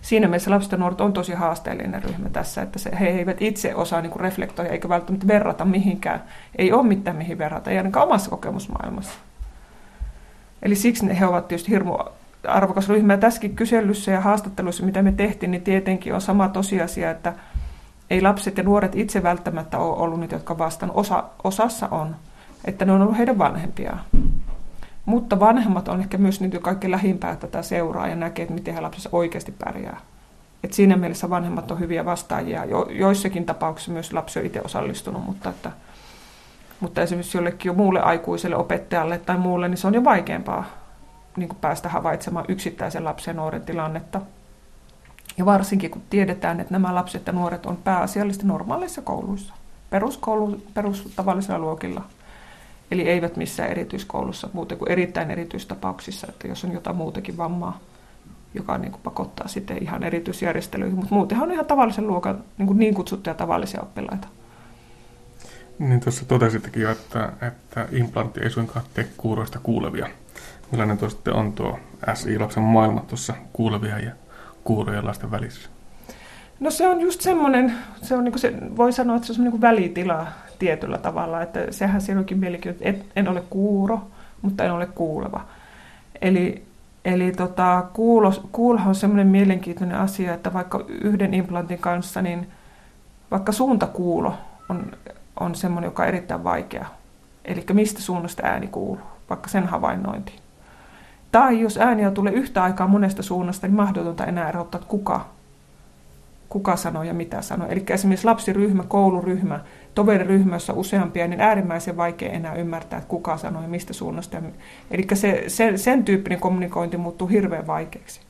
[0.00, 3.74] siinä mielessä lapset ja nuoret on tosi haasteellinen ryhmä tässä, että se, he eivät itse
[3.74, 6.22] osaa niin kuin reflektoida eikä välttämättä verrata mihinkään.
[6.58, 9.14] Ei ole mitään mihin verrata, ei ainakaan omassa kokemusmaailmassa.
[10.62, 11.98] Eli siksi he ovat tietysti hirmu
[12.48, 13.12] arvokas ryhmä.
[13.12, 17.32] Ja tässäkin kyselyssä ja haastattelussa, mitä me tehtiin, niin tietenkin on sama tosiasia, että
[18.10, 20.92] ei lapset ja nuoret itse välttämättä ole ollut niitä, jotka vastaan.
[20.94, 22.16] Osa, osassa on,
[22.64, 24.00] että ne on ollut heidän vanhempiaan.
[25.04, 28.80] Mutta vanhemmat on ehkä myös niitä, kaikkein lähimpää tätä seuraa ja näkee, että miten he
[29.12, 30.00] oikeasti pärjää.
[30.64, 32.64] Et siinä mielessä vanhemmat on hyviä vastaajia.
[32.64, 35.70] Jo, joissakin tapauksissa myös lapsi on itse osallistunut, mutta, että,
[36.80, 40.64] mutta esimerkiksi jollekin jo muulle aikuiselle opettajalle tai muulle, niin se on jo vaikeampaa
[41.36, 44.20] niin kuin päästä havaitsemaan yksittäisen lapsen nuoren tilannetta.
[45.36, 49.54] Ja varsinkin kun tiedetään, että nämä lapset ja nuoret on pääasiallisesti normaaleissa kouluissa,
[49.90, 52.04] peruskoulu, perustavallisilla luokilla–
[52.92, 57.80] Eli eivät missään erityiskoulussa muuten kuin erittäin erityistapauksissa, että jos on jotain muutakin vammaa,
[58.54, 60.96] joka niin kuin pakottaa sitten ihan erityisjärjestelyihin.
[60.96, 64.28] Mutta muutenhan on ihan tavallisen luokan niin, kuin niin kutsuttuja tavallisia oppilaita.
[65.78, 70.08] Niin tuossa totesittekin jo, että, että implantti ei suinkaan tee kuuroista kuulevia.
[70.70, 71.78] Millainen tuo sitten on tuo
[72.14, 74.10] SI-lapsen maailma tuossa kuulevia ja
[74.64, 75.68] kuurojen lasten välissä?
[76.60, 79.34] No se on just semmoinen, se on niin kuin se, voi sanoa, että se on
[79.34, 80.26] semmoinen niin välitila
[80.62, 84.00] tietyllä tavalla, että sehän siinä onkin mielenkiintoista, että en ole kuuro,
[84.42, 85.40] mutta en ole kuuleva.
[86.20, 86.62] Eli,
[87.04, 92.48] eli tota, kuulo, kuulohan on semmoinen mielenkiintoinen asia, että vaikka yhden implantin kanssa, niin
[93.30, 94.34] vaikka suuntakuulo
[94.68, 94.92] on,
[95.40, 96.86] on semmoinen, joka on erittäin vaikea.
[97.44, 100.32] Eli mistä suunnasta ääni kuuluu, vaikka sen havainnointi.
[101.32, 105.26] Tai jos ääniä tulee yhtä aikaa monesta suunnasta, niin mahdotonta enää erottaa, kuka
[106.52, 107.68] kuka sanoo ja mitä sanoo.
[107.68, 109.60] Eli esimerkiksi lapsiryhmä, kouluryhmä,
[109.94, 114.42] toveriryhmä, jossa useampia, niin äärimmäisen vaikea enää ymmärtää, että kuka sanoo ja mistä suunnasta.
[114.90, 118.20] Eli se, se, sen tyyppinen kommunikointi muuttuu hirveän vaikeaksi.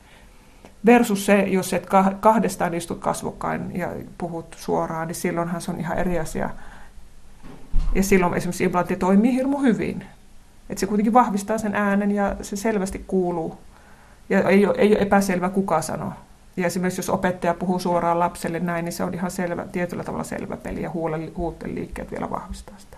[0.87, 1.87] Versus se, jos et
[2.21, 6.51] kahdestaan istut kasvokkain ja puhut suoraan, niin silloinhan se on ihan eri asia.
[7.95, 10.05] Ja silloin esimerkiksi implantti toimii hirmu hyvin.
[10.71, 13.59] Että se kuitenkin vahvistaa sen äänen ja se selvästi kuuluu.
[14.29, 16.13] Ja ei ole, ei ole epäselvä, kuka sanoo.
[16.57, 20.25] Ja esimerkiksi jos opettaja puhuu suoraan lapselle näin, niin se on ihan selvä, tietyllä tavalla
[20.25, 20.91] selvä peli ja
[21.37, 22.97] huulten liikkeet vielä vahvistaa sitä.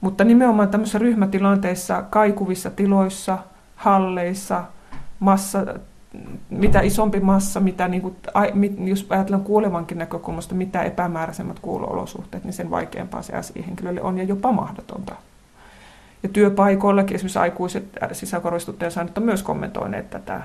[0.00, 3.38] Mutta nimenomaan tämmöisissä ryhmätilanteissa, kaikuvissa tiloissa,
[3.76, 4.64] halleissa,
[5.20, 5.66] massa,
[6.50, 8.16] mitä isompi massa, mitä, niin kuin,
[8.78, 14.52] jos ajatellaan kuolevankin näkökulmasta, mitä epämääräisemmät kuulo-olosuhteet, niin sen vaikeampaa se SI-henkilölle on ja jopa
[14.52, 15.14] mahdotonta
[16.22, 20.42] Ja työpaikoillakin esimerkiksi aikuiset sisäkorvistuttajat saaneet on myös kommentoineet tätä,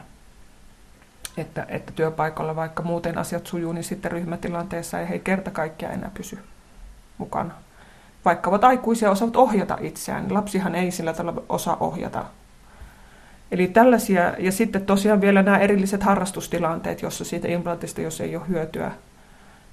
[1.40, 6.12] että, että työpaikalla vaikka muuten asiat sujuu, niin sitten ryhmätilanteessa ei he kerta kaikkiaan enää
[6.14, 6.40] pysy
[7.18, 7.54] mukana.
[8.26, 12.26] Vaikka ovat aikuisia osaavat ohjata itseään, niin lapsihan ei sillä tavalla osaa ohjata.
[13.52, 18.48] Eli tällaisia, ja sitten tosiaan vielä nämä erilliset harrastustilanteet, jossa siitä implantista, jos ei ole
[18.48, 18.92] hyötyä,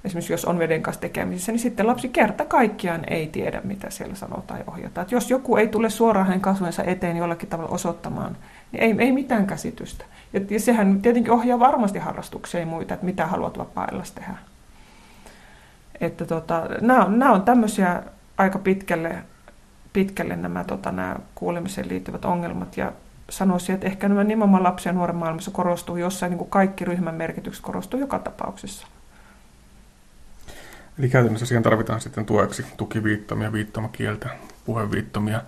[0.03, 4.15] esimerkiksi jos on veden kanssa tekemisissä, niin sitten lapsi kerta kaikkiaan ei tiedä, mitä siellä
[4.15, 5.07] sanotaan ja ohjataan.
[5.11, 8.37] Jos joku ei tule suoraan hänen kasvojensa eteen jollakin tavalla osoittamaan,
[8.71, 10.05] niin ei, ei mitään käsitystä.
[10.33, 14.37] Ja, sehän tietenkin ohjaa varmasti harrastuksia ja muita, että mitä haluat vapaa tehdä.
[16.01, 18.03] Että tota, nämä, on, nämä on tämmöisiä
[18.37, 19.15] aika pitkälle,
[19.93, 22.77] pitkälle nämä, tota, nämä kuulemiseen liittyvät ongelmat.
[22.77, 22.91] Ja
[23.29, 27.15] sanoisin, että ehkä nämä nimenomaan lapsen ja nuoren maailmassa korostuu jossain, niin kuin kaikki ryhmän
[27.15, 28.87] merkitykset korostuu joka tapauksessa.
[30.99, 34.29] Eli käytännössä siihen tarvitaan sitten tueksi tukiviittomia, viittomakieltä,
[34.65, 35.41] puheviittomia.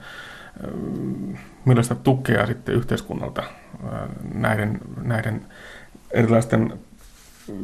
[1.66, 3.44] Millaista tukea sitten yhteiskunnalta
[4.34, 5.46] näiden, näiden
[6.12, 6.74] erilaisten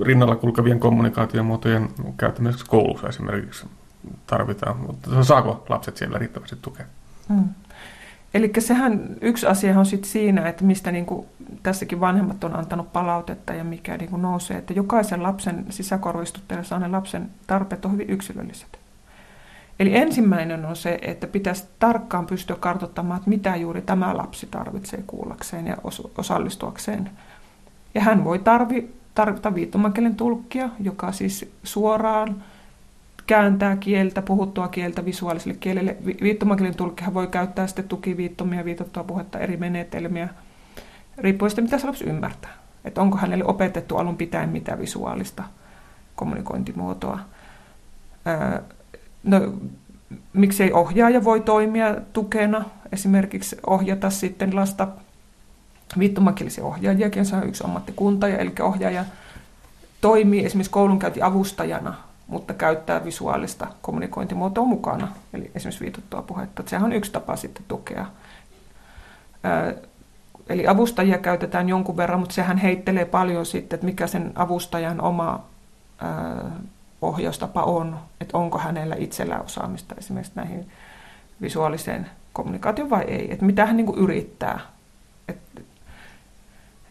[0.06, 3.66] rinnalla kulkevien kommunikaatiomuotojen käyttämiseksi koulussa esimerkiksi
[4.28, 6.86] tarvitaan, mutta saako lapset siellä riittävästi tukea?
[7.30, 7.50] Hmm.
[8.34, 11.26] Eli sehän yksi asia on sitten siinä, että mistä niin kuin
[11.64, 16.92] tässäkin vanhemmat on antanut palautetta ja mikä niin kuin nousee, että jokaisen lapsen sisäkorvistuttajalla saaneen
[16.92, 18.80] lapsen tarpeet on hyvin yksilölliset.
[19.80, 25.04] Eli ensimmäinen on se, että pitäisi tarkkaan pystyä kartoittamaan, että mitä juuri tämä lapsi tarvitsee
[25.08, 25.78] kuullakseen ja
[26.18, 27.10] osallistuakseen.
[27.96, 32.44] Ja hän voi tarvi, tarvita viittomakielen tulkkia, joka siis suoraan
[33.28, 35.98] kääntää kieltä, puhuttua kieltä visuaaliselle kielelle.
[36.22, 40.30] Viittomakielen tulkkihan voi käyttää sitten tukiviittomia, viitottua puhetta, eri menetelmiä,
[41.18, 42.54] riippuen siitä, mitä se lapsi ymmärtää.
[42.86, 45.44] Että onko hänelle opetettu alun pitäen mitä visuaalista
[46.16, 47.20] kommunikointimuotoa.
[49.26, 49.54] No,
[50.34, 54.88] miksei ohjaaja voi toimia tukena, esimerkiksi ohjata sitten lasta
[56.00, 59.06] viittomakielisiä ohjaajiakin, se on yksi ammattikunta, eli ohjaaja
[60.02, 61.96] toimii esimerkiksi koulunkäyntiavustajana
[62.28, 66.64] mutta käyttää visuaalista kommunikointimuotoa mukana, eli esimerkiksi viitottua puhetta.
[66.66, 68.06] Sehän on yksi tapa sitten tukea.
[70.50, 75.46] Eli avustajia käytetään jonkun verran, mutta sehän heittelee paljon sitten, että mikä sen avustajan oma
[77.02, 80.72] ohjaustapa on, että onko hänellä itsellä osaamista esimerkiksi näihin
[81.42, 84.60] visuaaliseen kommunikaatioon vai ei, että mitä hän niin kuin yrittää.
[85.28, 85.62] että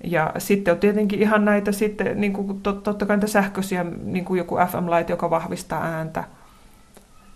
[0.05, 4.38] ja sitten on tietenkin ihan näitä sitten, niin kuin tot, totta kai sähköisiä, niin kuin
[4.38, 6.25] joku FM-laite, joka vahvistaa ääntä,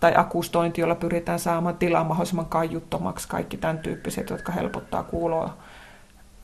[0.00, 5.56] tai akustointi, jolla pyritään saamaan tilaa mahdollisimman kaiuttomaksi, kaikki tämän tyyppiset, jotka helpottaa kuuloa.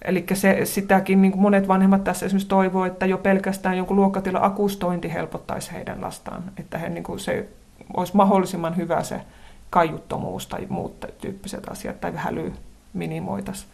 [0.05, 4.38] Eli se, sitäkin niin kuin monet vanhemmat tässä esimerkiksi toivoo, että jo pelkästään jonkun luokkatila
[4.43, 7.49] akustointi helpottaisi heidän lastaan, että he, niin kuin se
[7.97, 9.21] olisi mahdollisimman hyvä se
[9.71, 12.53] kaiuttomuus tai muut tyyppiset asiat, tai häly
[12.93, 13.71] minimoitaisiin.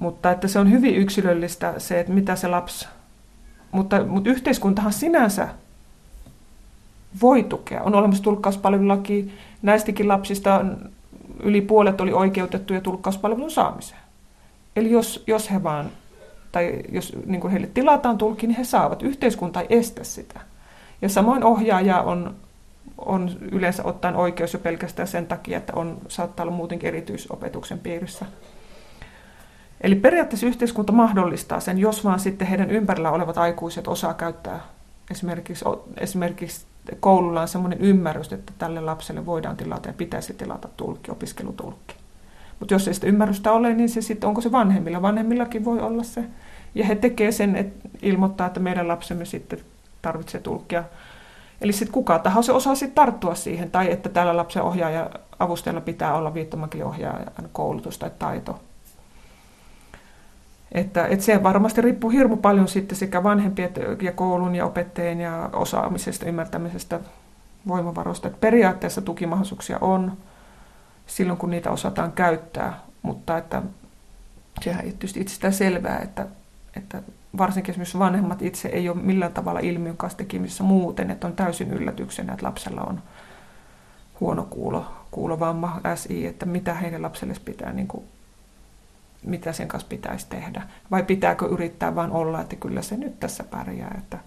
[0.00, 2.88] Mutta että se on hyvin yksilöllistä se, että mitä se lapsi...
[3.70, 5.48] Mutta, mutta yhteiskuntahan sinänsä
[7.22, 7.82] voi tukea.
[7.82, 9.32] On olemassa tulkkauspalvelulaki.
[9.62, 10.64] Näistäkin lapsista
[11.42, 14.05] yli puolet oli oikeutettuja tulkkauspalvelun saamiseen.
[14.76, 15.90] Eli jos, jos he vaan,
[16.52, 19.02] tai jos niin kuin heille tilataan tulkki, niin he saavat.
[19.02, 20.40] Yhteiskunta ei estä sitä.
[21.02, 22.36] Ja samoin ohjaaja on,
[22.98, 28.26] on yleensä ottaen oikeus jo pelkästään sen takia, että on, saattaa olla muutenkin erityisopetuksen piirissä
[29.80, 34.60] Eli periaatteessa yhteiskunta mahdollistaa sen, jos vaan sitten heidän ympärillä olevat aikuiset osaa käyttää
[35.10, 35.64] esimerkiksi,
[36.00, 36.66] esimerkiksi
[37.00, 41.94] koululla on sellainen ymmärrys, että tälle lapselle voidaan tilata ja pitäisi tilata tulkki, opiskelutulkki.
[42.60, 45.02] Mutta jos ei sitä ymmärrystä ole, niin se sitten onko se vanhemmilla?
[45.02, 46.24] Vanhemmillakin voi olla se.
[46.74, 49.58] Ja he tekee sen, että ilmoittaa, että meidän lapsemme sitten
[50.02, 50.84] tarvitsee tulkkia.
[51.60, 56.14] Eli sitten kuka tahansa osaa sitten tarttua siihen, tai että tällä lapsen ohjaaja avustajalla pitää
[56.14, 58.60] olla viittomakielen ohjaajan koulutus tai taito.
[60.72, 63.70] Että, että se varmasti riippuu hirmu paljon sitten sekä vanhempien
[64.02, 67.00] ja koulun ja opettajien ja osaamisesta, ymmärtämisestä,
[67.68, 68.28] voimavaroista.
[68.28, 70.12] Että periaatteessa tukimahdollisuuksia on
[71.06, 73.62] silloin, kun niitä osataan käyttää, mutta että
[74.60, 76.26] sehän ei tietysti itsestään selvää, että,
[76.76, 77.02] että
[77.38, 81.70] varsinkin esimerkiksi vanhemmat itse ei ole millään tavalla ilmiön kanssa tekemisissä muuten, että on täysin
[81.70, 83.02] yllätyksenä, että lapsella on
[84.20, 88.04] huono kuulo, kuulovamma, SI, että mitä heidän lapselle pitää niin kuin
[89.22, 90.62] mitä sen kanssa pitäisi tehdä.
[90.90, 93.94] Vai pitääkö yrittää vain olla, että kyllä se nyt tässä pärjää.
[93.98, 94.18] Että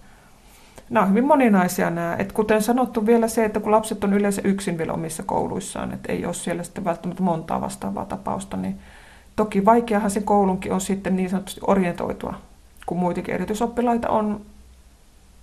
[0.90, 2.16] nämä on hyvin moninaisia nämä.
[2.18, 6.12] Että kuten sanottu vielä se, että kun lapset on yleensä yksin vielä omissa kouluissaan, että
[6.12, 8.80] ei ole siellä sitten välttämättä montaa vastaavaa tapausta, niin
[9.36, 12.34] toki vaikeahan se koulunkin on sitten niin sanotusti orientoitua,
[12.86, 14.40] kun muitakin erityisoppilaita on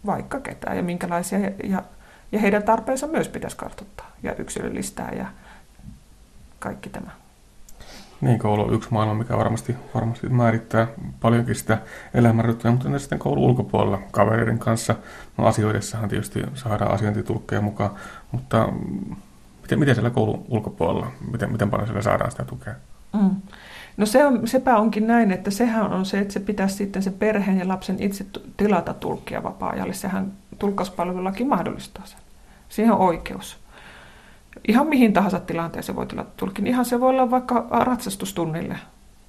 [0.06, 1.84] vaikka ketään ja minkälaisia, ja,
[2.32, 5.26] ja heidän tarpeensa myös pitäisi kartoittaa ja yksilöllistää ja
[6.60, 7.27] kaikki tämä.
[8.22, 10.88] Niin, koulu on yksi maailma, mikä varmasti, varmasti määrittää
[11.20, 11.78] paljonkin sitä
[12.14, 14.96] elämänrytmiä, mutta sitten koulu ulkopuolella kavereiden kanssa.
[15.38, 17.92] No asioidessahan tietysti saadaan asiointitulkkeja mukaan,
[18.32, 18.70] mutta
[19.62, 22.74] miten, miten siellä koulun ulkopuolella, miten, miten paljon siellä saadaan sitä tukea?
[23.14, 23.36] Mm.
[23.98, 27.12] No se on, sepä onkin näin, että sehän on se, että se pitäisi sitten se
[27.12, 28.26] perheen ja lapsen itse
[28.58, 29.94] tilata tulkkia vapaa-ajalle.
[29.94, 32.20] Sehän tulkkauspalvelullakin mahdollistaa sen.
[32.70, 33.58] Siihen on oikeus.
[34.68, 36.68] Ihan mihin tahansa tilanteeseen voi tilata tulkin.
[36.68, 38.78] Ihan se voi olla vaikka ratsastustunnille.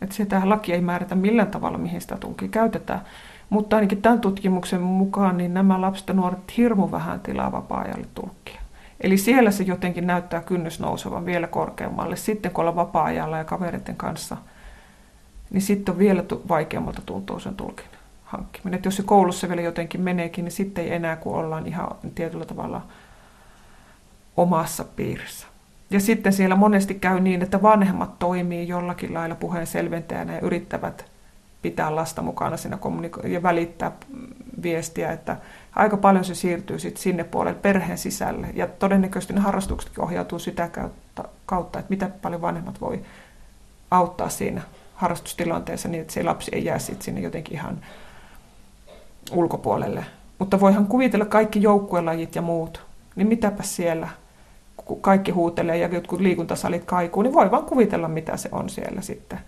[0.01, 3.01] Että sitä laki ei määritä millään tavalla, mihin sitä tulkia käytetään.
[3.51, 8.61] Mutta ainakin tämän tutkimuksen mukaan niin nämä lapset ja nuoret hirmu vähän tilaa vapaa-ajalle tulkkia.
[9.01, 12.17] Eli siellä se jotenkin näyttää kynnys nousevan vielä korkeammalle.
[12.17, 14.37] Sitten kun ollaan vapaa-ajalla ja kavereiden kanssa,
[15.51, 17.87] niin sitten on vielä vaikeammalta tuntuu sen tulkin
[18.25, 18.77] hankkiminen.
[18.77, 22.45] Että jos se koulussa vielä jotenkin meneekin, niin sitten ei enää, kun ollaan ihan tietyllä
[22.45, 22.83] tavalla
[24.39, 25.47] omassa piirissä.
[25.91, 31.05] Ja sitten siellä monesti käy niin, että vanhemmat toimii jollakin lailla puheen selventäjänä ja yrittävät
[31.63, 33.93] pitää lasta mukana siinä kommuniko- ja välittää
[34.63, 35.37] viestiä, että
[35.77, 38.47] aika paljon se siirtyy sit sinne puolelle perheen sisälle.
[38.55, 40.71] Ja todennäköisesti ne harrastuksetkin ohjautuu sitä
[41.47, 43.01] kautta, että mitä paljon vanhemmat voi
[43.91, 44.63] auttaa siinä
[44.95, 47.79] harrastustilanteessa niin, että se lapsi ei jää sit sinne jotenkin ihan
[49.33, 50.05] ulkopuolelle.
[50.39, 52.83] Mutta voihan kuvitella kaikki joukkuelajit ja muut,
[53.17, 54.09] niin mitäpä siellä,
[54.89, 59.01] kun kaikki huutelee ja jotkut liikuntasalit kaikuu, niin voi vaan kuvitella, mitä se on siellä
[59.01, 59.39] sitten.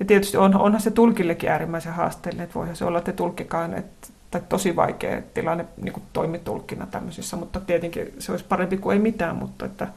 [0.00, 4.08] Ja tietysti on, onhan se tulkillekin äärimmäisen haasteellinen, että voihan se olla, että tulkkikaan, että,
[4.30, 9.00] tai tosi vaikea tilanne niin kuin toimitulkkina tämmöisissä, mutta tietenkin se olisi parempi kuin ei
[9.00, 9.88] mitään, mutta että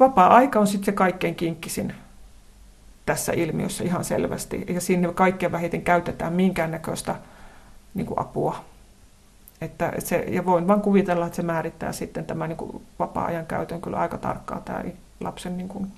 [0.00, 1.94] vapaa-aika on sitten se kaikkein kinkkisin
[3.06, 7.14] tässä ilmiössä ihan selvästi, ja sinne kaikkein vähiten käytetään minkäännäköistä
[7.94, 8.64] niin kuin apua.
[9.60, 13.80] Että se, ja voin vain kuvitella, että se määrittää sitten tämän niin kuin vapaa-ajan käytön
[13.80, 14.84] kyllä aika tarkkaa tämä
[15.20, 15.92] lapsen niin kuin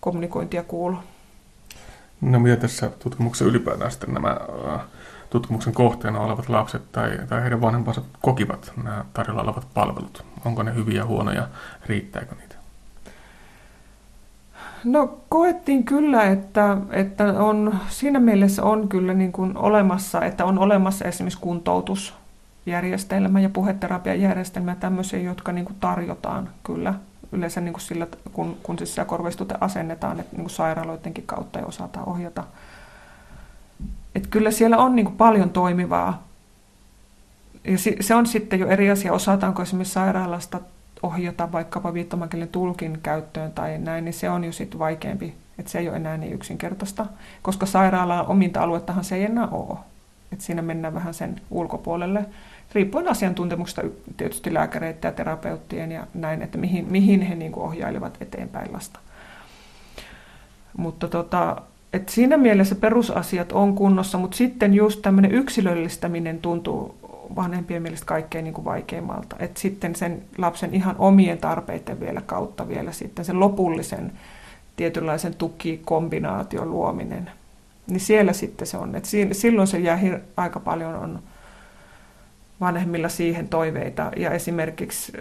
[0.00, 0.98] kommunikointi ja kuulo.
[2.20, 4.36] No mitä tässä tutkimuksessa ylipäätään sitten nämä
[4.74, 4.80] äh,
[5.30, 10.24] tutkimuksen kohteena olevat lapset tai, tai heidän vanhempansa kokivat nämä tarjolla olevat palvelut?
[10.44, 11.48] Onko ne hyviä, huonoja,
[11.86, 12.56] riittääkö niitä?
[14.84, 20.58] No koettiin kyllä, että, että on, siinä mielessä on kyllä niin kuin olemassa, että on
[20.58, 21.40] olemassa esimerkiksi
[22.66, 26.94] kuntoutusjärjestelmä ja puheterapiajärjestelmä tämmöisiä, jotka niin kuin tarjotaan kyllä
[27.32, 31.66] yleensä niin kuin sillä, kun, kun siis korvaistute asennetaan, että niin kuin sairaaloidenkin kautta ja
[31.66, 32.44] osataan ohjata.
[34.14, 36.26] Että kyllä siellä on niin kuin paljon toimivaa.
[37.64, 40.60] Ja se on sitten jo eri asia, osataanko esimerkiksi sairaalasta
[41.02, 45.34] ohjata vaikkapa viittomakielen tulkin käyttöön tai näin, niin se on jo sitten vaikeampi.
[45.58, 47.06] Että se ei ole enää niin yksinkertaista,
[47.42, 49.78] koska sairaalaan ominta aluettahan se ei enää ole.
[50.32, 52.26] Et siinä mennään vähän sen ulkopuolelle,
[52.72, 53.82] riippuen asiantuntemuksesta
[54.16, 59.00] tietysti lääkäreiden ja terapeuttien ja näin, että mihin, mihin he niin ohjailevat eteenpäin lasta.
[60.76, 61.62] Mutta tota,
[61.92, 66.94] et siinä mielessä perusasiat on kunnossa, mutta sitten just tämmöinen yksilöllistäminen tuntuu
[67.36, 69.36] vanhempien mielestä kaikkein niin vaikeimmalta.
[69.38, 74.12] Et sitten sen lapsen ihan omien tarpeiden vielä kautta vielä sitten sen lopullisen
[74.76, 77.30] tietynlaisen tukikombinaation luominen.
[77.86, 78.94] Niin siellä sitten se on.
[78.94, 79.98] Et silloin se jää
[80.36, 81.22] aika paljon on
[82.60, 84.10] vanhemmilla siihen toiveita.
[84.16, 85.12] Ja esimerkiksi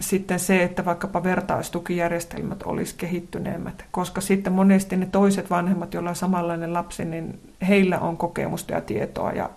[0.00, 6.16] sitten se, että vaikkapa vertaistukijärjestelmät olisi kehittyneemmät, koska sitten monesti ne toiset vanhemmat, joilla on
[6.16, 9.50] samanlainen lapsi, niin heillä on kokemusta ja tietoa ja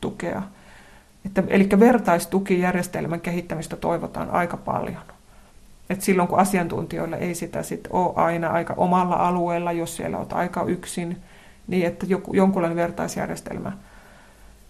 [0.00, 0.42] tukea.
[1.26, 5.02] Että, eli vertaistukijärjestelmän kehittämistä toivotaan aika paljon.
[5.90, 10.32] Et silloin kun asiantuntijoilla ei sitä sit ole aina aika omalla alueella, jos siellä olet
[10.32, 11.16] aika yksin,
[11.66, 13.72] niin että joku, jonkunlainen vertaisjärjestelmä.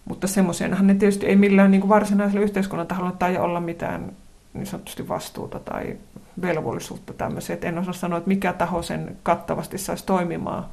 [0.05, 4.11] Mutta semmoisenhan ne tietysti ei millään niin kuin varsinaisella yhteiskunnan taholla tai olla mitään
[4.53, 5.97] niin sanotusti vastuuta tai
[6.41, 7.53] velvollisuutta tämmöisiä.
[7.53, 10.65] Et en osaa sanoa, että mikä taho sen kattavasti saisi toimimaan.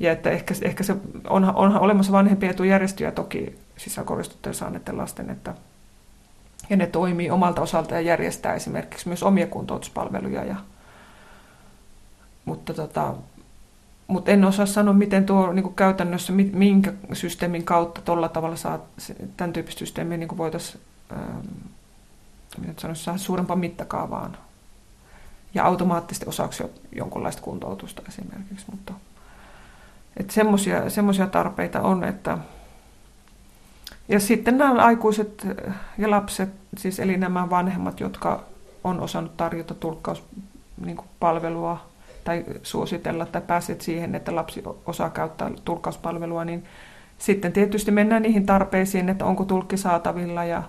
[0.00, 0.96] Ja että ehkä, ehkä se
[1.28, 5.54] onhan, onhan olemassa vanhempia etujärjestöjä toki sisäkoristutteen saaneiden lasten, että
[6.70, 10.44] ja ne toimii omalta osalta ja järjestää esimerkiksi myös omia kuntoutuspalveluja.
[10.44, 10.56] Ja,
[12.44, 13.14] mutta, tota,
[14.10, 18.78] mutta en osaa sanoa, miten tuo niin kuin käytännössä, minkä systeemin kautta tuolla tavalla saa,
[19.36, 20.82] tämän tyyppistä systeemiä niin voitaisiin
[21.12, 21.46] ähm,
[22.94, 24.36] saada suurempaan mittakaavaan
[25.54, 28.66] ja automaattisesti osaksi jonkunlaista kuntoutusta esimerkiksi.
[28.70, 28.92] Mutta,
[30.16, 30.32] että
[30.88, 32.38] semmoisia tarpeita on, että
[34.08, 35.46] ja sitten nämä aikuiset
[35.98, 36.48] ja lapset,
[36.78, 38.44] siis eli nämä vanhemmat, jotka
[38.84, 41.89] on osannut tarjota tulkkauspalvelua niin
[42.24, 46.64] tai suositella tai pääset siihen, että lapsi osaa käyttää tulkkauspalvelua, niin
[47.18, 50.62] sitten tietysti mennään niihin tarpeisiin, että onko tulkki saatavilla ja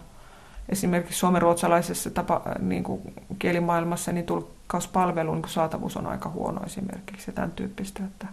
[0.69, 3.01] esimerkiksi suomenruotsalaisessa tapa, niin kuin
[3.39, 8.27] kielimaailmassa niin tulkkauspalvelun niin saatavuus on aika huono esimerkiksi ja tämän tyyppistä, että,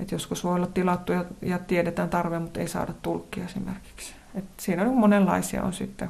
[0.00, 4.14] että joskus voi olla tilattu ja, ja tiedetään tarve, mutta ei saada tulkkia esimerkiksi.
[4.34, 6.08] Et siinä on monenlaisia on sitten.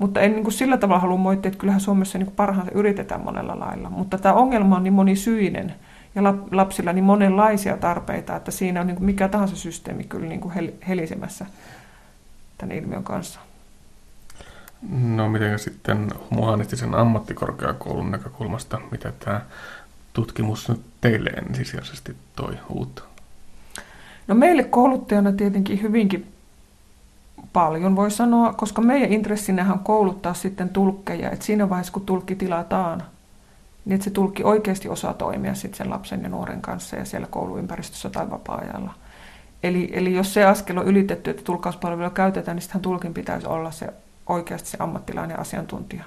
[0.00, 3.58] Mutta en niin kuin sillä tavalla halua moittia, että kyllähän Suomessa niin parhaansa yritetään monella
[3.58, 3.90] lailla.
[3.90, 5.74] Mutta tämä ongelma on niin monisyinen
[6.14, 10.40] ja lapsilla niin monenlaisia tarpeita, että siinä on niin kuin mikä tahansa systeemi kyllä niin
[10.40, 10.54] kuin
[10.88, 11.46] helisemässä
[12.58, 13.40] tämän ilmiön kanssa.
[14.90, 19.40] No miten sitten humanistisen ammattikorkeakoulun näkökulmasta, mitä tämä
[20.12, 23.02] tutkimus nyt teille ensisijaisesti toi uutta?
[24.26, 26.32] No meille kouluttajana tietenkin hyvinkin
[27.52, 32.34] paljon voi sanoa, koska meidän intressinähän on kouluttaa sitten tulkkeja, että siinä vaiheessa kun tulkki
[32.34, 33.02] tilataan,
[33.84, 37.26] niin että se tulkki oikeasti osaa toimia sitten sen lapsen ja nuoren kanssa ja siellä
[37.30, 38.94] kouluympäristössä tai vapaa-ajalla.
[39.62, 43.70] Eli, eli jos se askel on ylitetty, että tulkkauspalvelua käytetään, niin sitten tulkin pitäisi olla
[43.70, 43.86] se
[44.26, 46.04] oikeasti se ammattilainen asiantuntija.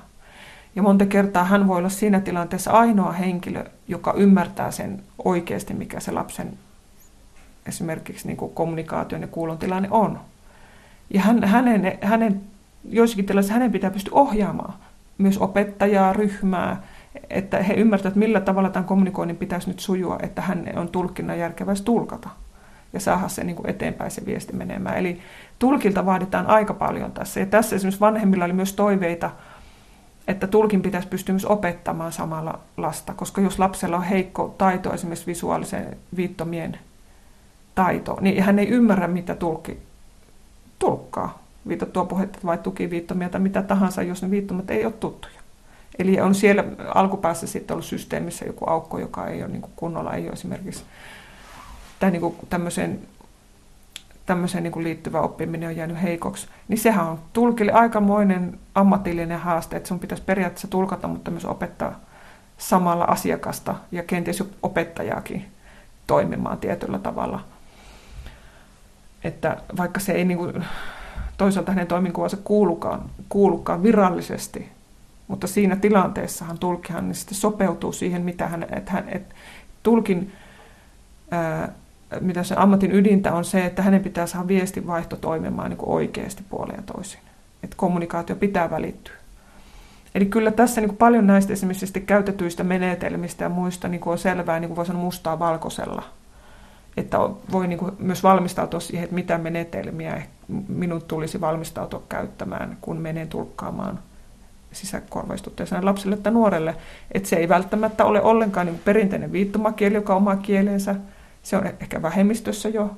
[0.75, 5.99] Ja monta kertaa hän voi olla siinä tilanteessa ainoa henkilö, joka ymmärtää sen oikeasti, mikä
[5.99, 6.57] se lapsen
[7.65, 10.19] esimerkiksi niin kuin kommunikaation ja kuulon tilanne on.
[11.09, 12.41] Ja hän, hänen, hänen,
[12.89, 14.73] joissakin tilanteissa hänen pitää pystyä ohjaamaan
[15.17, 16.83] myös opettajaa, ryhmää,
[17.29, 21.85] että he ymmärtävät, millä tavalla tämän kommunikoinnin pitäisi nyt sujua, että hän on tulkinnan järkevästi
[21.85, 22.29] tulkata
[22.93, 24.97] ja saada se niin kuin eteenpäin se viesti menemään.
[24.97, 25.19] Eli
[25.59, 27.39] tulkilta vaaditaan aika paljon tässä.
[27.39, 29.31] Ja tässä esimerkiksi vanhemmilla oli myös toiveita,
[30.27, 35.27] että tulkin pitäisi pystyä myös opettamaan samalla lasta, koska jos lapsella on heikko taito, esimerkiksi
[35.27, 36.79] visuaalisen viittomien
[37.75, 39.77] taito, niin hän ei ymmärrä, mitä tulkki
[40.85, 41.43] tulkkaa.
[41.67, 45.39] Viitattua puhetta vai tukiviittomia tai mitä tahansa, jos ne viittomat ei ole tuttuja.
[45.99, 46.63] Eli on siellä
[46.95, 50.83] alkupäässä sitten ollut systeemissä joku aukko, joka ei ole niin kuin kunnolla, ei ole esimerkiksi
[51.99, 52.99] tai niin kuin tämmöiseen,
[54.25, 59.75] tämmöiseen niin kuin liittyvä oppiminen on jäänyt heikoksi, niin sehän on tulkille aikamoinen ammatillinen haaste,
[59.75, 61.99] että sun pitäisi periaatteessa tulkata, mutta myös opettaa
[62.57, 65.45] samalla asiakasta ja kenties opettajaakin
[66.07, 67.52] toimimaan tietyllä tavalla.
[69.23, 70.65] Että vaikka se ei niin kuin,
[71.37, 74.69] toisaalta hänen toiminkuvansa kuulukaan, kuulukaan virallisesti,
[75.27, 79.35] mutta siinä tilanteessahan tulkihan niin sitten sopeutuu siihen, mitä hän, että hän, että
[79.83, 80.33] tulkin
[81.31, 81.71] ää,
[82.21, 86.43] mitä se ammatin ydintä on se, että hänen pitää saada viestinvaihto toimimaan niin kuin oikeasti
[86.49, 87.19] puoleen ja toisin.
[87.63, 89.13] Että kommunikaatio pitää välittyä.
[90.15, 94.17] Eli kyllä tässä niin kuin paljon näistä esimerkiksi käytetyistä menetelmistä ja muista niin kuin on
[94.17, 96.03] selvää, niin kuin voi sanoa mustaa valkoisella.
[96.97, 97.17] Että
[97.51, 100.21] voi niin kuin myös valmistautua siihen, että mitä menetelmiä
[100.67, 103.99] minun tulisi valmistautua käyttämään, kun menen tulkkaamaan
[104.71, 106.75] sisäkorvaistutteeseen lapselle tai nuorelle.
[107.11, 110.95] Että se ei välttämättä ole ollenkaan niin perinteinen viittomakieli, joka on oma kielensä,
[111.43, 112.91] se on ehkä vähemmistössä jo,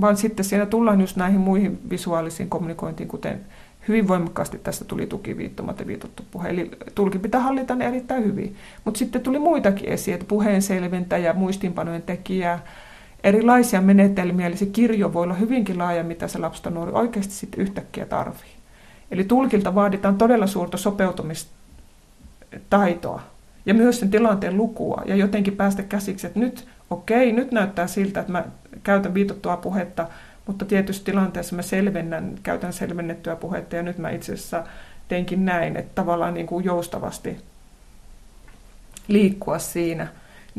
[0.00, 3.40] vaan sitten siellä tullaan just näihin muihin visuaalisiin kommunikointiin, kuten
[3.88, 6.48] hyvin voimakkaasti tästä tuli tukiviittomat ja viitottu puhe.
[6.48, 8.56] Eli tulki pitää hallita ne erittäin hyvin.
[8.84, 11.34] Mutta sitten tuli muitakin esiin, että puheen selventäjä,
[12.06, 12.58] tekijä,
[13.28, 14.46] erilaisia menetelmiä.
[14.46, 18.58] Eli se kirjo voi olla hyvinkin laaja, mitä se lapsi nuori oikeasti sitten yhtäkkiä tarvii.
[19.10, 23.22] Eli tulkilta vaaditaan todella suurta sopeutumistaitoa
[23.66, 28.20] ja myös sen tilanteen lukua ja jotenkin päästä käsiksi, että nyt okei, nyt näyttää siltä,
[28.20, 28.44] että mä
[28.82, 30.08] käytän viitottua puhetta,
[30.46, 34.64] mutta tietysti tilanteessa mä selvennän, käytän selvennettyä puhetta ja nyt mä itse asiassa
[35.08, 37.36] teinkin näin, että tavallaan niin kuin joustavasti
[39.08, 40.08] liikkua siinä.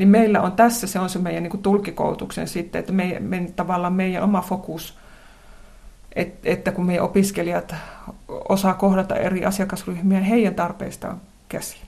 [0.00, 3.50] Niin meillä on tässä, se on se meidän niin kuin tulkikoulutuksen sitten, että me, me,
[3.56, 4.98] tavallaan meidän oma fokus,
[6.16, 7.74] et, että kun meidän opiskelijat
[8.28, 11.80] osaa kohdata eri asiakasryhmiä heidän tarpeistaan käsin.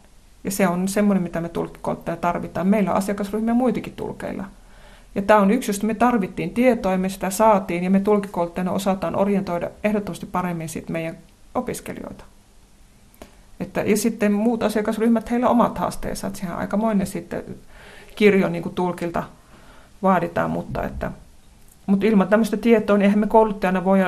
[0.44, 2.66] Ja se on semmoinen, mitä me tulkkikouluttajia tarvitaan.
[2.66, 4.44] Meillä on asiakasryhmiä muitakin tulkeilla.
[5.14, 8.72] Ja tämä on yksi, josta me tarvittiin tietoa ja me sitä saatiin ja me tulkikouluttajana
[8.72, 11.16] osataan orientoida ehdottomasti paremmin sit meidän
[11.54, 12.24] opiskelijoita.
[13.60, 17.44] Että, ja sitten muut asiakasryhmät, heillä omat haasteensa, että sehän aikamoinen sitten
[18.16, 19.22] kirjo niin kuin tulkilta
[20.02, 21.10] vaaditaan, mutta, että,
[21.86, 23.98] mutta ilman tämmöistä tietoa, niin eihän me kouluttajana voi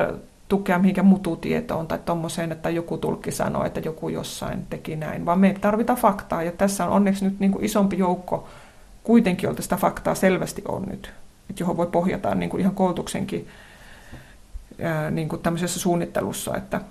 [0.47, 5.39] tukea mihinkään mututietoon tai tuommoiseen, että joku tulkki sanoo, että joku jossain teki näin, vaan
[5.39, 6.43] me tarvitaan faktaa.
[6.43, 8.47] Ja tässä on onneksi nyt niin kuin isompi joukko
[9.03, 11.13] kuitenkin, jolta sitä faktaa selvästi on nyt,
[11.49, 13.47] että johon voi pohjata niin kuin ihan koulutuksenkin
[14.81, 16.81] ää, niin kuin tämmöisessä suunnittelussa, että,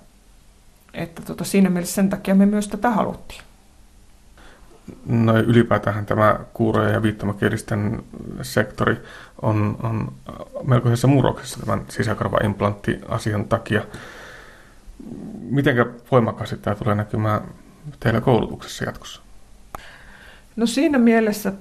[0.95, 3.41] että tota, siinä mielessä sen takia me myös tätä haluttiin.
[5.07, 8.03] No ylipäätään tämä kuuroja ja viittomakielisten
[8.43, 8.97] sektori
[9.43, 10.13] on, on
[10.65, 13.83] melkoisessa murroksessa tämän sisäkarvaimplantti-asian takia.
[15.51, 15.77] Miten
[16.11, 17.43] voimakkaasti tämä tulee näkymään
[18.01, 19.23] teillä koulutuksessa jatkossa?
[20.57, 21.53] No siinä mielessä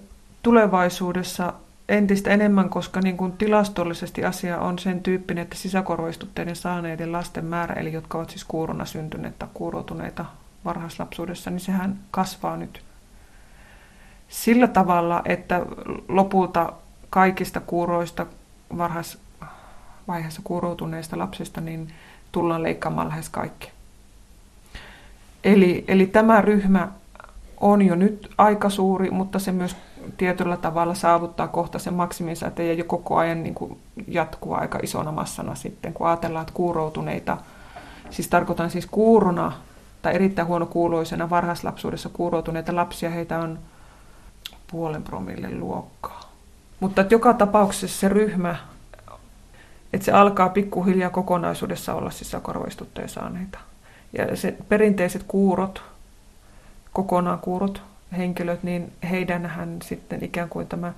[0.43, 1.53] tulevaisuudessa
[1.89, 7.75] entistä enemmän, koska niin kuin tilastollisesti asia on sen tyyppinen, että sisäkorvaistutteiden saaneiden lasten määrä,
[7.75, 10.25] eli jotka ovat siis kuurona syntyneet tai kuuroutuneita
[10.65, 12.81] varhaislapsuudessa, niin sehän kasvaa nyt
[14.29, 15.65] sillä tavalla, että
[16.07, 16.73] lopulta
[17.09, 18.25] kaikista kuuroista
[18.77, 21.93] varhaisvaiheessa kuuroutuneista lapsista niin
[22.31, 23.71] tullaan leikkaamaan lähes kaikki.
[25.43, 26.87] Eli, eli tämä ryhmä
[27.57, 29.75] on jo nyt aika suuri, mutta se myös
[30.17, 35.11] tietyllä tavalla saavuttaa kohta sen maksiminsa, että ei koko ajan niin kuin jatkuu aika isona
[35.11, 37.37] massana sitten, kun ajatellaan, että kuuroutuneita,
[38.09, 39.51] siis tarkoitan siis kuurona
[40.01, 43.59] tai erittäin huonokuuloisena varhaislapsuudessa kuuroutuneita lapsia, heitä on
[44.71, 46.33] puolen promille luokkaa.
[46.79, 48.55] Mutta että joka tapauksessa se ryhmä,
[49.93, 53.59] että se alkaa pikkuhiljaa kokonaisuudessa olla sisäkorvaistutteen saaneita.
[54.17, 55.83] Ja se perinteiset kuurot,
[56.93, 57.81] kokonaan kuurot
[58.17, 60.93] henkilöt, niin heidänhän sitten ikään kuin tämä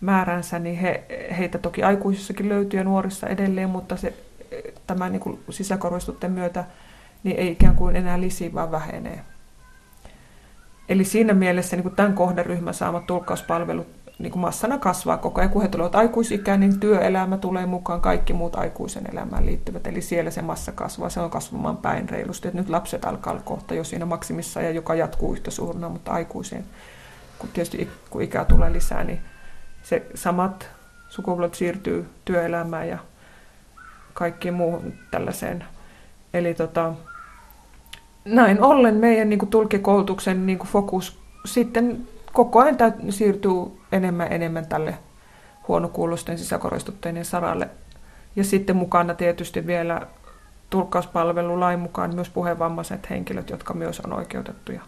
[0.00, 1.04] määränsä, niin he,
[1.38, 4.14] heitä toki aikuisissakin löytyy ja nuorissa edelleen, mutta se,
[4.86, 6.64] tämä niin sisäkorvaistutteen myötä
[7.24, 9.24] niin ei ikään kuin enää lisi, vaan vähenee.
[10.90, 13.86] Eli siinä mielessä niin kuin tämän kohderyhmän saamat tulkkauspalvelut
[14.18, 15.50] niin kuin massana kasvaa koko ajan.
[15.50, 19.86] Kun he tulevat aikuisikään, niin työelämä tulee mukaan, kaikki muut aikuisen elämään liittyvät.
[19.86, 22.48] Eli siellä se massa kasvaa, se on kasvamaan päin reilusti.
[22.48, 26.12] Et nyt lapset alkaa olla kohta jo siinä maksimissa, ja joka jatkuu yhtä suurena, mutta
[26.12, 26.64] aikuiseen,
[27.38, 29.20] kun tietysti kun ikää tulee lisää, niin
[29.82, 30.68] se samat
[31.08, 32.98] sukupolvet siirtyy työelämään ja
[34.14, 35.64] kaikkiin muuhun tällaiseen.
[36.34, 36.92] Eli tota,
[38.24, 42.76] näin ollen meidän niin kuin tulkikoulutuksen niin kuin fokus sitten koko ajan
[43.10, 43.52] siirtyy
[43.92, 44.94] enemmän enemmän tälle
[45.68, 47.68] huonokuulosten sisäkoristutteiden saralle.
[48.36, 50.06] Ja sitten mukana tietysti vielä
[50.70, 54.80] tulkkauspalvelulain mukaan myös puhevammaiset henkilöt, jotka myös on oikeutettuja.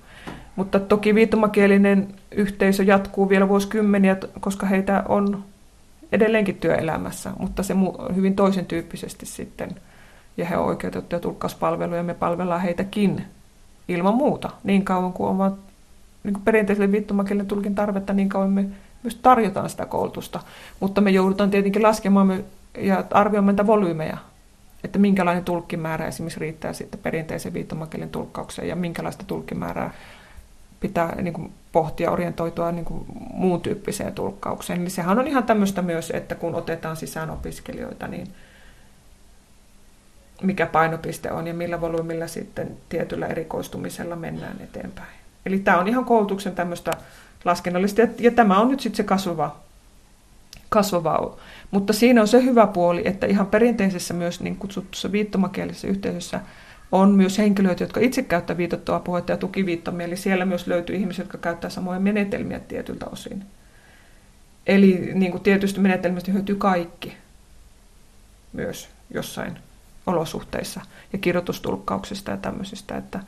[0.57, 5.45] Mutta toki viittomakielinen yhteisö jatkuu vielä vuosikymmeniä, koska heitä on
[6.12, 7.74] edelleenkin työelämässä, mutta se
[8.14, 9.70] hyvin toisen tyyppisesti sitten–
[10.37, 13.24] ja he ovat oikeutettuja tulkkauspalveluja, me palvellaan heitäkin
[13.89, 14.51] ilman muuta.
[14.64, 15.55] Niin kauan kuin ovat
[16.24, 18.64] niin kuin perinteiselle viittomakielen tulkin tarvetta, niin kauan me
[19.03, 20.41] myös tarjotaan sitä koulutusta.
[20.80, 22.45] Mutta me joudutaan tietenkin laskemaan
[22.78, 24.16] ja arvioimaan niitä volyymeja,
[24.85, 29.95] että minkälainen tulkkimäärä esimerkiksi riittää sitten perinteisen viittomakielen tulkkaukseen ja minkälaista tulkkimäärää
[30.80, 33.05] pitää niin kuin, pohtia orientoitua niin kuin,
[33.35, 34.80] muun tyyppiseen tulkkaukseen.
[34.80, 38.28] Eli sehän on ihan tämmöistä myös, että kun otetaan sisään opiskelijoita, niin
[40.43, 45.22] mikä painopiste on ja millä volyymilla sitten tietyllä erikoistumisella mennään eteenpäin.
[45.47, 46.90] Eli tämä on ihan koulutuksen tämmöistä
[47.45, 49.57] laskennallista, ja, tämä on nyt sitten se kasvava,
[50.68, 51.36] kasvava.
[51.70, 56.40] Mutta siinä on se hyvä puoli, että ihan perinteisessä myös niin kutsutussa viittomakielisessä yhteisössä
[56.93, 61.22] on myös henkilöitä, jotka itse käyttävät viitottua puhetta ja tukiviittomia, eli siellä myös löytyy ihmisiä,
[61.22, 63.45] jotka käyttävät samoja menetelmiä tietyltä osin.
[64.66, 67.16] Eli niin kuin tietysti menetelmistä hyötyy kaikki
[68.53, 69.59] myös jossain
[70.07, 70.80] olosuhteissa
[71.12, 73.20] ja kirjoitustulkkauksista ja tämmöisistä, että,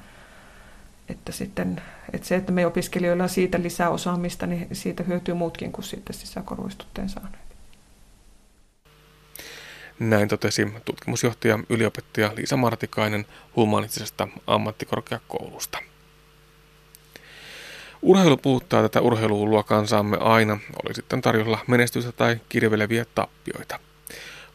[1.09, 5.73] että, sitten, että se, että me opiskelijoilla on siitä lisää osaamista, niin siitä hyötyy muutkin
[5.73, 7.45] kuin sitten sisäkorvaistutteen saaneet.
[9.99, 15.79] Näin totesi tutkimusjohtaja yliopettaja Liisa Martikainen humanistisesta ammattikorkeakoulusta.
[18.03, 23.79] Urheilu puhuttaa tätä urheiluhullua kansaamme aina, oli sitten tarjolla menestystä tai kirveleviä tappioita.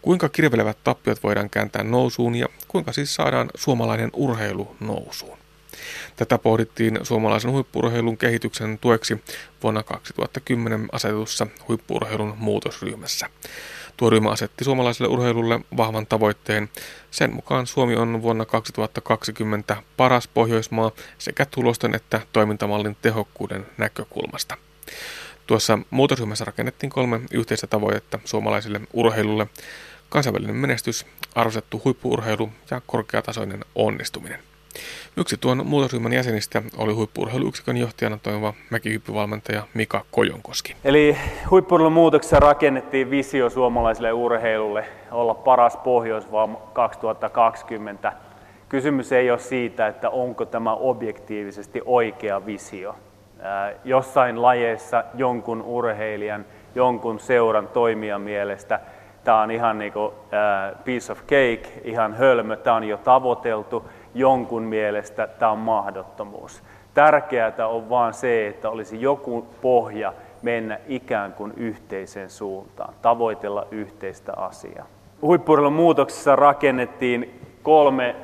[0.02, 5.38] Kuinka kirvelevät tappiot voidaan kääntää nousuun ja kuinka siis saadaan suomalainen urheilu nousuun?
[6.16, 9.24] Tätä pohdittiin suomalaisen huippurheilun kehityksen tueksi
[9.64, 13.30] vuonna 2010 asetussa huippurheilun muutosryhmässä.
[13.98, 16.70] Tuo ryhmä asetti suomalaiselle urheilulle vahvan tavoitteen.
[17.12, 24.58] Sen mukaan Suomi on vuonna 2020 paras Pohjoismaa sekä tulosten että toimintamallin tehokkuuden näkökulmasta.
[25.50, 29.48] Tuossa muutosryhmässä rakennettiin kolme yhteistä tavoitetta suomalaiselle urheilulle
[30.10, 34.40] kansainvälinen menestys, arvostettu huippuurheilu ja korkeatasoinen onnistuminen.
[35.18, 40.76] Yksi tuon muutosryhmän jäsenistä oli huippuurheiluyksikön johtajana toimiva mäkihyppyvalmentaja Mika Kojonkoski.
[40.84, 41.18] Eli
[41.52, 48.14] huippuurheilun muutoksessa rakennettiin visio suomalaiselle urheilulle olla paras Pohjoismaa 2020.
[48.70, 52.96] Kysymys ei ole siitä, että onko tämä objektiivisesti oikea visio.
[53.84, 58.80] Jossain lajeissa jonkun urheilijan, jonkun seuran toimijan mielestä–
[59.24, 63.90] tämä on ihan niin kuin, äh, piece of cake, ihan hölmö, tämä on jo tavoiteltu,
[64.16, 66.64] jonkun mielestä tämä on mahdottomuus.
[66.94, 74.34] Tärkeää on vaan se, että olisi joku pohja mennä ikään kuin yhteiseen suuntaan, tavoitella yhteistä
[74.38, 74.86] asiaa.
[75.22, 78.16] Huippurheilun muutoksessa rakennettiin kolme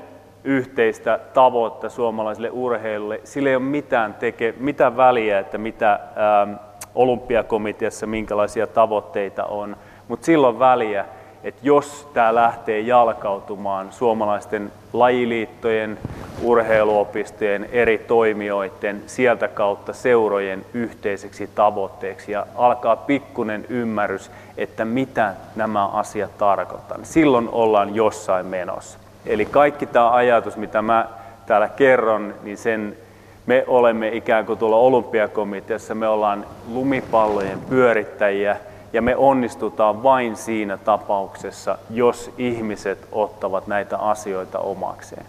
[0.45, 3.21] yhteistä tavoitetta suomalaiselle urheilulle.
[3.23, 6.53] Sillä ei ole mitään, teke, mitään väliä, että mitä ähm,
[6.95, 9.77] olympiakomiteassa, minkälaisia tavoitteita on.
[10.07, 11.05] Mutta silloin väliä,
[11.43, 15.97] että jos tämä lähtee jalkautumaan suomalaisten lajiliittojen,
[16.41, 25.87] urheiluopistojen, eri toimijoiden, sieltä kautta seurojen yhteiseksi tavoitteeksi ja alkaa pikkunen ymmärrys, että mitä nämä
[25.87, 29.04] asiat tarkoittavat, niin silloin ollaan jossain menossa.
[29.25, 31.07] Eli kaikki tämä ajatus, mitä mä
[31.45, 32.97] täällä kerron, niin sen
[33.45, 38.57] me olemme ikään kuin tuolla olympiakomiteassa, me ollaan lumipallojen pyörittäjiä,
[38.93, 45.25] ja me onnistutaan vain siinä tapauksessa, jos ihmiset ottavat näitä asioita omakseen.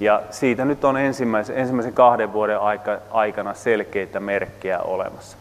[0.00, 2.58] Ja siitä nyt on ensimmäisen, ensimmäisen kahden vuoden
[3.10, 5.36] aikana selkeitä merkkejä olemassa.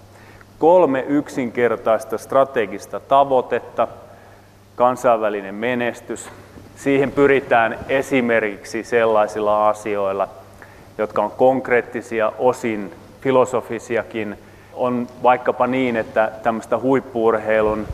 [0.60, 3.88] Kolme yksinkertaista strategista tavoitetta,
[4.76, 6.30] kansainvälinen menestys.
[6.76, 10.30] Siihen pyritään esimerkiksi sellaisilla asioilla,
[10.98, 14.38] jotka on konkreettisia, osin filosofisiakin,
[14.74, 17.88] on vaikkapa niin, että tämmöistä huippuurheilun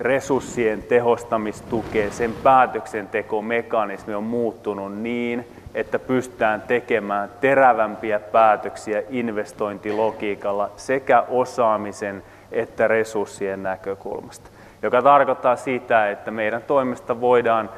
[0.00, 12.22] resurssien tehostamistukea, sen päätöksentekomekanismi on muuttunut niin, että pystytään tekemään terävämpiä päätöksiä investointilogiikalla sekä osaamisen
[12.52, 14.50] että resurssien näkökulmasta.
[14.84, 17.70] Joka tarkoittaa sitä, että meidän toimesta voidaan,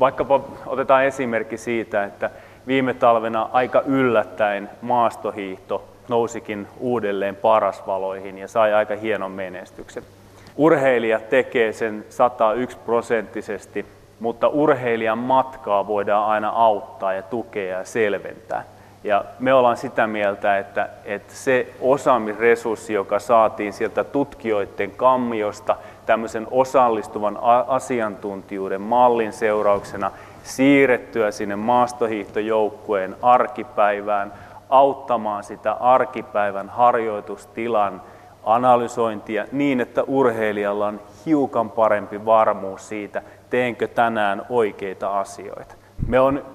[0.00, 2.30] vaikkapa otetaan esimerkki siitä, että
[2.66, 10.02] viime talvena aika yllättäen maastohiihto nousikin uudelleen parasvaloihin ja sai aika hienon menestyksen.
[10.56, 13.86] Urheilija tekee sen 101 prosenttisesti,
[14.20, 18.64] mutta urheilijan matkaa voidaan aina auttaa ja tukea ja selventää.
[19.04, 25.76] Ja me ollaan sitä mieltä, että, että se osaamisresurssi, joka saatiin sieltä tutkijoiden kammiosta
[26.06, 30.10] tämmöisen osallistuvan asiantuntijuuden mallin seurauksena
[30.42, 34.32] siirrettyä sinne maastohiihtojoukkueen arkipäivään,
[34.68, 38.02] auttamaan sitä arkipäivän harjoitustilan
[38.44, 45.74] analysointia niin, että urheilijalla on hiukan parempi varmuus siitä, teenkö tänään oikeita asioita.
[46.06, 46.46] Me on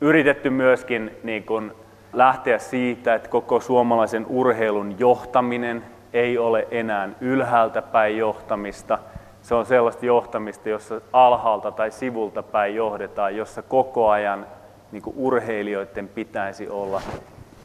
[0.00, 1.72] yritetty myöskin niin kuin
[2.12, 5.84] lähteä siitä, että koko suomalaisen urheilun johtaminen
[6.14, 8.98] ei ole enää ylhäältä päin johtamista.
[9.42, 14.46] Se on sellaista johtamista, jossa alhaalta tai sivulta päin johdetaan, jossa koko ajan
[14.92, 17.02] niin urheilijoiden pitäisi olla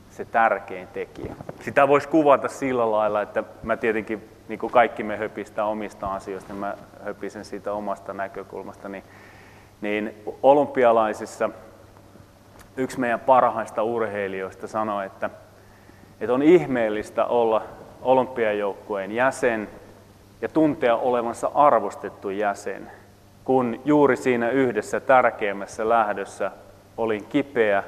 [0.09, 1.35] se tärkein tekijä.
[1.61, 6.53] Sitä voisi kuvata sillä lailla, että mä tietenkin, niin kuin kaikki me höpistää omista asioista,
[6.53, 6.75] niin mä
[7.05, 9.03] höpisen siitä omasta näkökulmasta, niin,
[9.81, 11.49] niin olympialaisissa
[12.77, 15.29] yksi meidän parhaista urheilijoista sanoi, että,
[16.21, 17.61] että on ihmeellistä olla
[18.01, 19.69] olympiajoukkueen jäsen
[20.41, 22.91] ja tuntea olevansa arvostettu jäsen,
[23.43, 26.51] kun juuri siinä yhdessä tärkeimmässä lähdössä
[26.97, 27.83] olin kipeä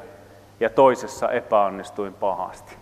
[0.60, 2.76] ja toisessa epäonnistuin pahasti.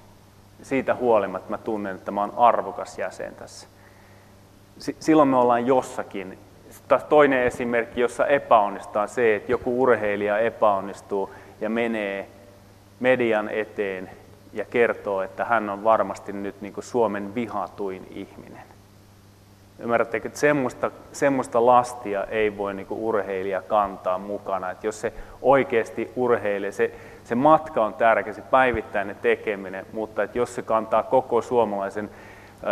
[0.62, 3.68] Siitä huolimatta mä tunnen, että mä oon arvokas jäsen tässä.
[5.00, 6.38] Silloin me ollaan jossakin.
[6.88, 11.30] Taas toinen esimerkki, jossa epäonnistaa se, että joku urheilija epäonnistuu
[11.62, 12.28] ja menee
[13.00, 14.10] median eteen
[14.54, 18.64] ja kertoo, että hän on varmasti nyt niin kuin Suomen vihatuin ihminen.
[19.80, 24.72] Ymmärrättekö, että semmoista, semmoista lastia ei voi niin kuin urheilija kantaa mukana.
[24.72, 26.92] Että jos se oikeasti urheilee, se,
[27.24, 32.10] se matka on tärkeä, se päivittäinen tekeminen, mutta että jos se kantaa koko suomalaisen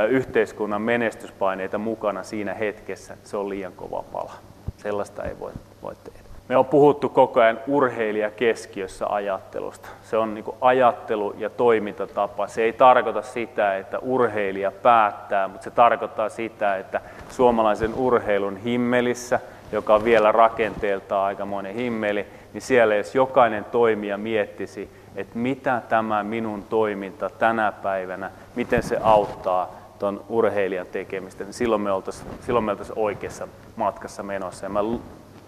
[0.10, 4.34] yhteiskunnan menestyspaineita mukana siinä hetkessä, se on liian kova pala.
[4.78, 5.52] Sellaista ei voi,
[5.82, 6.27] voi tehdä.
[6.50, 9.90] Me on puhuttu koko ajan urheilija keskiössä ajattelusta.
[10.04, 12.48] Se on niin ajattelu ja toimintatapa.
[12.48, 19.40] Se ei tarkoita sitä, että urheilija päättää, mutta se tarkoittaa sitä, että suomalaisen urheilun himmelissä,
[19.72, 26.24] joka on vielä rakenteeltaan aikamoinen himmeli, niin siellä jos jokainen toimija miettisi, että mitä tämä
[26.24, 32.66] minun toiminta tänä päivänä, miten se auttaa tuon urheilijan tekemistä, niin silloin me oltaisiin silloin
[32.66, 34.66] me oltaisiin oikeassa matkassa menossa.
[34.66, 34.84] Ja mä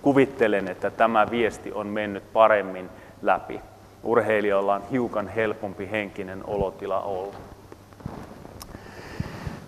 [0.02, 2.90] kuvittelen, että tämä viesti on mennyt paremmin
[3.22, 3.62] läpi.
[4.04, 7.36] Urheilijoilla on hiukan helpompi henkinen olotila olla.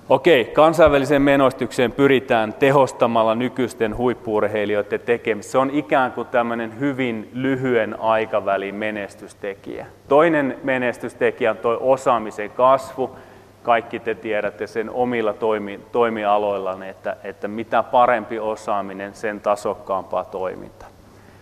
[0.09, 5.51] Okei, kansainväliseen menostukseen pyritään tehostamalla nykyisten huippuurheilijoiden tekemistä.
[5.51, 9.85] Se on ikään kuin tämmöinen hyvin lyhyen aikavälin menestystekijä.
[10.07, 13.15] Toinen menestystekijä on tuo osaamisen kasvu.
[13.63, 20.85] Kaikki te tiedätte sen omilla toimi, toimialoillanne, että, että mitä parempi osaaminen, sen tasokkaampaa toiminta.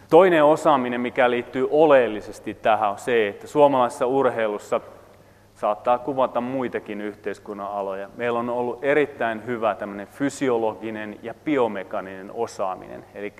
[0.09, 4.81] Toinen osaaminen, mikä liittyy oleellisesti tähän, on se, että suomalaisessa urheilussa
[5.55, 8.09] saattaa kuvata muitakin yhteiskunnan aloja.
[8.15, 13.33] Meillä on ollut erittäin hyvä fysiologinen ja biomekaninen osaaminen, eli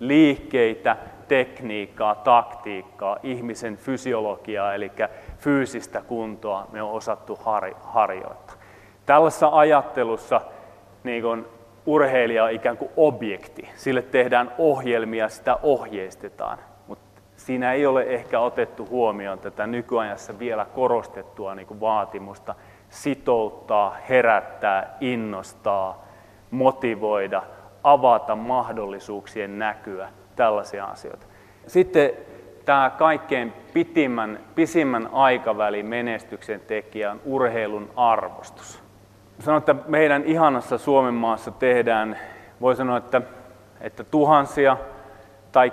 [0.00, 0.96] liikkeitä,
[1.28, 4.92] tekniikkaa, taktiikkaa, ihmisen fysiologiaa, eli
[5.38, 7.38] fyysistä kuntoa me on osattu
[7.82, 8.56] harjoittaa.
[9.06, 10.40] Tällaisessa ajattelussa
[11.04, 11.46] niin kuin
[11.86, 13.68] urheilija on ikään kuin objekti.
[13.76, 16.58] Sille tehdään ohjelmia, sitä ohjeistetaan.
[16.86, 22.54] Mutta siinä ei ole ehkä otettu huomioon tätä nykyajassa vielä korostettua niin kuin vaatimusta
[22.88, 26.04] sitouttaa, herättää, innostaa,
[26.50, 27.42] motivoida,
[27.82, 31.26] avata mahdollisuuksien näkyä, tällaisia asioita.
[31.66, 32.10] Sitten
[32.64, 38.82] tämä kaikkein pitimmän, pisimmän aikavälin menestyksen tekijä on urheilun arvostus.
[39.38, 42.18] Sanon, että meidän ihanassa Suomen maassa tehdään,
[42.60, 43.22] voi sanoa, että,
[43.80, 44.76] että tuhansia
[45.52, 45.72] tai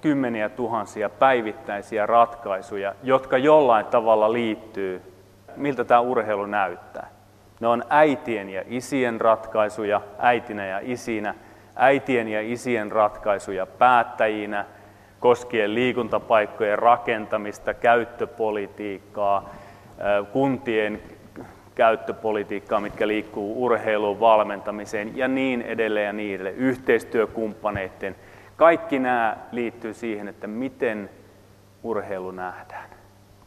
[0.00, 5.02] kymmeniä tuhansia päivittäisiä ratkaisuja, jotka jollain tavalla liittyy,
[5.56, 7.10] miltä tämä urheilu näyttää.
[7.60, 11.34] Ne on äitien ja isien ratkaisuja, äitinä ja isinä,
[11.78, 14.64] äitien ja isien ratkaisuja päättäjinä,
[15.20, 19.50] koskien liikuntapaikkojen rakentamista, käyttöpolitiikkaa,
[20.32, 21.02] kuntien
[21.74, 28.16] käyttöpolitiikkaa, mitkä liikkuu urheiluun, valmentamiseen ja niin edelleen ja niin edelleen, yhteistyökumppaneiden.
[28.56, 31.10] Kaikki nämä liittyy siihen, että miten
[31.82, 32.90] urheilu nähdään.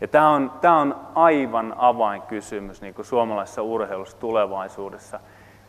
[0.02, 5.20] Ja tämä on, tämä on aivan avainkysymys niin kuin suomalaisessa urheilussa tulevaisuudessa.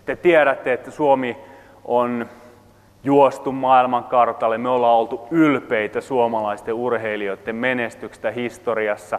[0.04, 1.36] Te tiedätte, että Suomi
[1.84, 2.26] on
[3.04, 4.58] juostu maailmankartalle.
[4.58, 9.18] Me ollaan oltu ylpeitä suomalaisten urheilijoiden menestyksestä historiassa.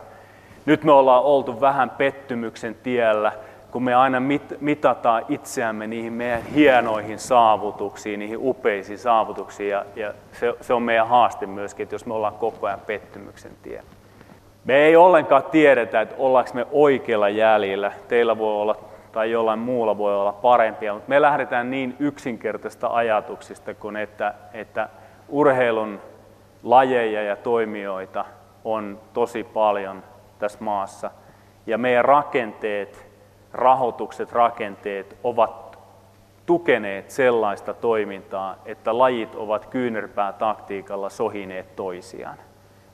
[0.66, 3.32] Nyt me ollaan oltu vähän pettymyksen tiellä,
[3.72, 9.70] kun me aina mit- mitataan itseämme niihin meidän hienoihin saavutuksiin, niihin upeisiin saavutuksiin.
[9.70, 13.52] Ja, ja se, se on meidän haaste myöskin, että jos me ollaan koko ajan pettymyksen
[13.64, 13.90] tiellä.
[14.66, 17.92] Me ei ollenkaan tiedetä, että ollaanko me oikealla jäljellä.
[18.08, 18.76] Teillä voi olla
[19.14, 24.90] tai jollain muulla voi olla parempia, mutta me lähdetään niin yksinkertaista ajatuksista kuin että, että
[25.30, 26.00] urheilun
[26.64, 28.26] lajeja ja toimijoita
[28.64, 30.04] on tosi paljon
[30.40, 31.12] tässä maassa.
[31.66, 33.08] Ja meidän rakenteet,
[33.54, 35.80] rahoitukset, rakenteet ovat
[36.46, 42.38] tukeneet sellaista toimintaa, että lajit ovat kyynärpää taktiikalla sohineet toisiaan.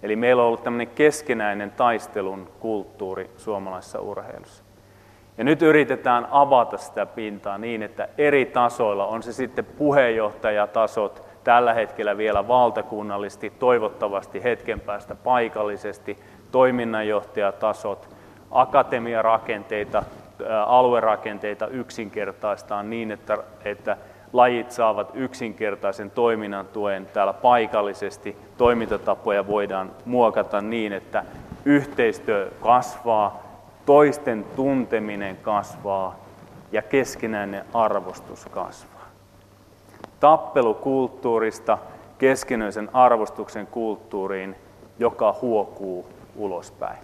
[0.04, 4.69] Eli meillä on ollut tämmöinen keskenäinen taistelun kulttuuri suomalaisessa urheilussa.
[5.40, 11.74] Ja nyt yritetään avata sitä pintaa niin, että eri tasoilla, on se sitten puheenjohtajatasot, tällä
[11.74, 16.18] hetkellä vielä valtakunnallisesti, toivottavasti hetken päästä paikallisesti,
[16.52, 18.10] toiminnanjohtajatasot,
[18.52, 20.04] akatemiarakenteita,
[20.66, 23.98] aluerakenteita yksinkertaistaan niin, että, että
[24.34, 28.38] lajit saavat yksinkertaisen toiminnan tuen täällä paikallisesti.
[28.58, 31.24] Toimintatapoja voidaan muokata niin, että
[31.66, 33.49] yhteistyö kasvaa,
[33.90, 36.20] toisten tunteminen kasvaa
[36.72, 39.08] ja keskinäinen arvostus kasvaa.
[40.20, 41.78] Tappelukulttuurista
[42.18, 44.56] keskinäisen arvostuksen kulttuuriin,
[45.00, 46.98] joka huokuu ulospäin.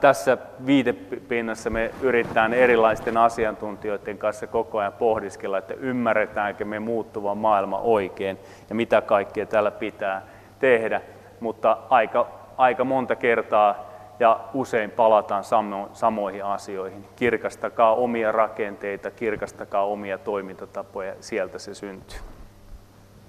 [0.00, 7.78] Tässä viitepinnassa me yritetään erilaisten asiantuntijoiden kanssa koko ajan pohdiskella, että ymmärretäänkö me muuttuva maailma
[7.78, 8.38] oikein
[8.68, 10.22] ja mitä kaikkea täällä pitää
[10.58, 11.00] tehdä.
[11.40, 12.26] Mutta aika,
[12.56, 17.08] aika monta kertaa ja usein palataan samo, samoihin asioihin.
[17.16, 22.18] Kirkastakaa omia rakenteita, kirkastakaa omia toimintatapoja, sieltä se syntyy.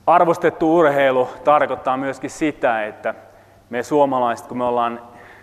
[0.07, 3.15] Arvostettu urheilu tarkoittaa myöskin sitä, että
[3.69, 5.01] me suomalaiset, kun me ollaan,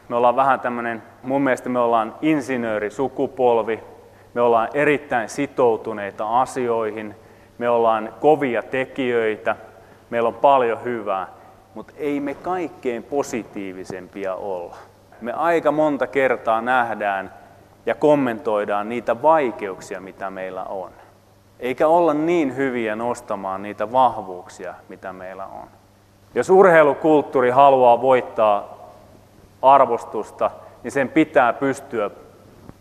[0.09, 3.81] me ollaan vähän tämmöinen, mun mielestä me ollaan insinöörisukupolvi,
[4.35, 7.15] me ollaan erittäin sitoutuneita asioihin,
[7.59, 9.57] me ollaan kovia tekijöitä,
[10.11, 11.29] meillä on paljon hyvää,
[11.75, 14.77] mutta ei me kaikkein positiivisempia olla
[15.21, 17.35] me aika monta kertaa nähdään
[17.87, 20.91] ja kommentoidaan niitä vaikeuksia, mitä meillä on.
[21.61, 25.69] Eikä olla niin hyviä nostamaan niitä vahvuuksia, mitä meillä on.
[26.35, 28.79] Jos urheilukulttuuri haluaa voittaa
[29.63, 30.51] arvostusta,
[30.83, 32.11] niin sen pitää pystyä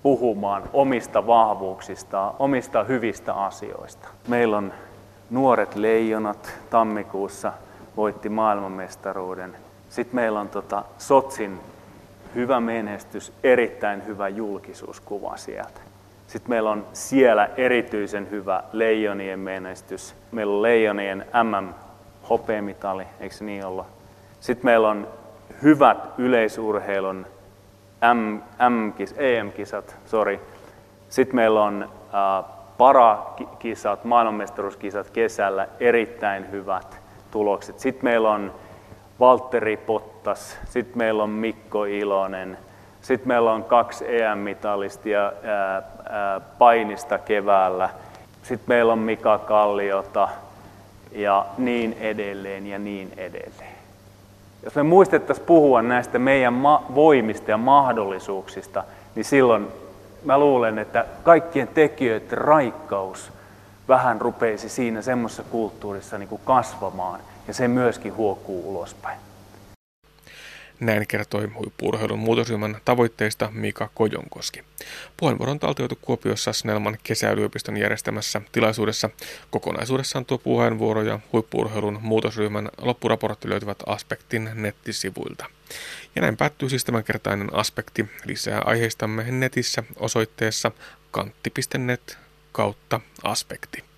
[0.04, 4.08] puhumaan omista vahvuuksistaan, omista hyvistä asioista.
[4.28, 4.74] Meillä on
[5.30, 7.54] nuoret leijonat tammikuussa
[7.98, 9.56] voitti maailmanmestaruuden.
[9.90, 11.60] Sitten meillä on tota Sotsin
[12.36, 15.82] hyvä menestys, erittäin hyvä julkisuuskuva sieltä.
[16.28, 20.16] Sitten meillä on siellä erityisen hyvä leijonien menestys.
[20.32, 21.74] Meillä on leijonien MM
[22.30, 23.86] hopeamitali, eikö se niin olla?
[24.40, 25.08] Sitten meillä on
[25.64, 27.26] hyvät yleisurheilun
[28.14, 28.36] M,
[28.70, 30.40] M-kis, EM-kisat, sorry.
[31.10, 32.46] Sitten meillä on äh,
[32.78, 36.98] parakisat, maailmanmestaruuskisat kesällä, erittäin hyvät
[37.32, 37.80] tulokset.
[37.80, 38.54] Sitten meillä on
[39.20, 42.58] Valtteri Pottas, sitten meillä on Mikko Ilonen,
[43.02, 45.32] sitten meillä on kaksi EM-mitalistia
[46.58, 47.90] painista keväällä,
[48.44, 50.30] sitten meillä on Mika Kalliota
[51.12, 53.80] ja niin edelleen ja niin edelleen.
[54.64, 56.64] Jos me muistettaisiin puhua näistä meidän
[56.96, 58.84] voimista ja mahdollisuuksista,
[59.16, 59.68] niin silloin
[60.26, 63.32] mä luulen, että kaikkien tekijöiden raikkaus
[63.88, 67.20] vähän rupeisi siinä semmoisessa kulttuurissa niin kuin kasvamaan
[67.50, 69.20] ja se myöskin huokuu ulospäin.
[70.80, 74.64] Näin kertoi huippuurheilun muutosryhmän tavoitteista Mika Kojonkoski.
[75.18, 79.10] Puheenvuoro on taltioitu Kuopiossa Snellman kesäyliopiston järjestämässä tilaisuudessa.
[79.52, 85.46] Kokonaisuudessaan tuo puheenvuoro ja huippuurheilun muutosryhmän loppuraportti löytyvät Aspektin nettisivuilta.
[86.16, 88.10] Ja näin päättyy siis tämänkertainen aspekti.
[88.26, 90.72] Lisää aiheistamme netissä osoitteessa
[91.12, 92.18] kantti.net
[92.52, 93.89] kautta aspekti.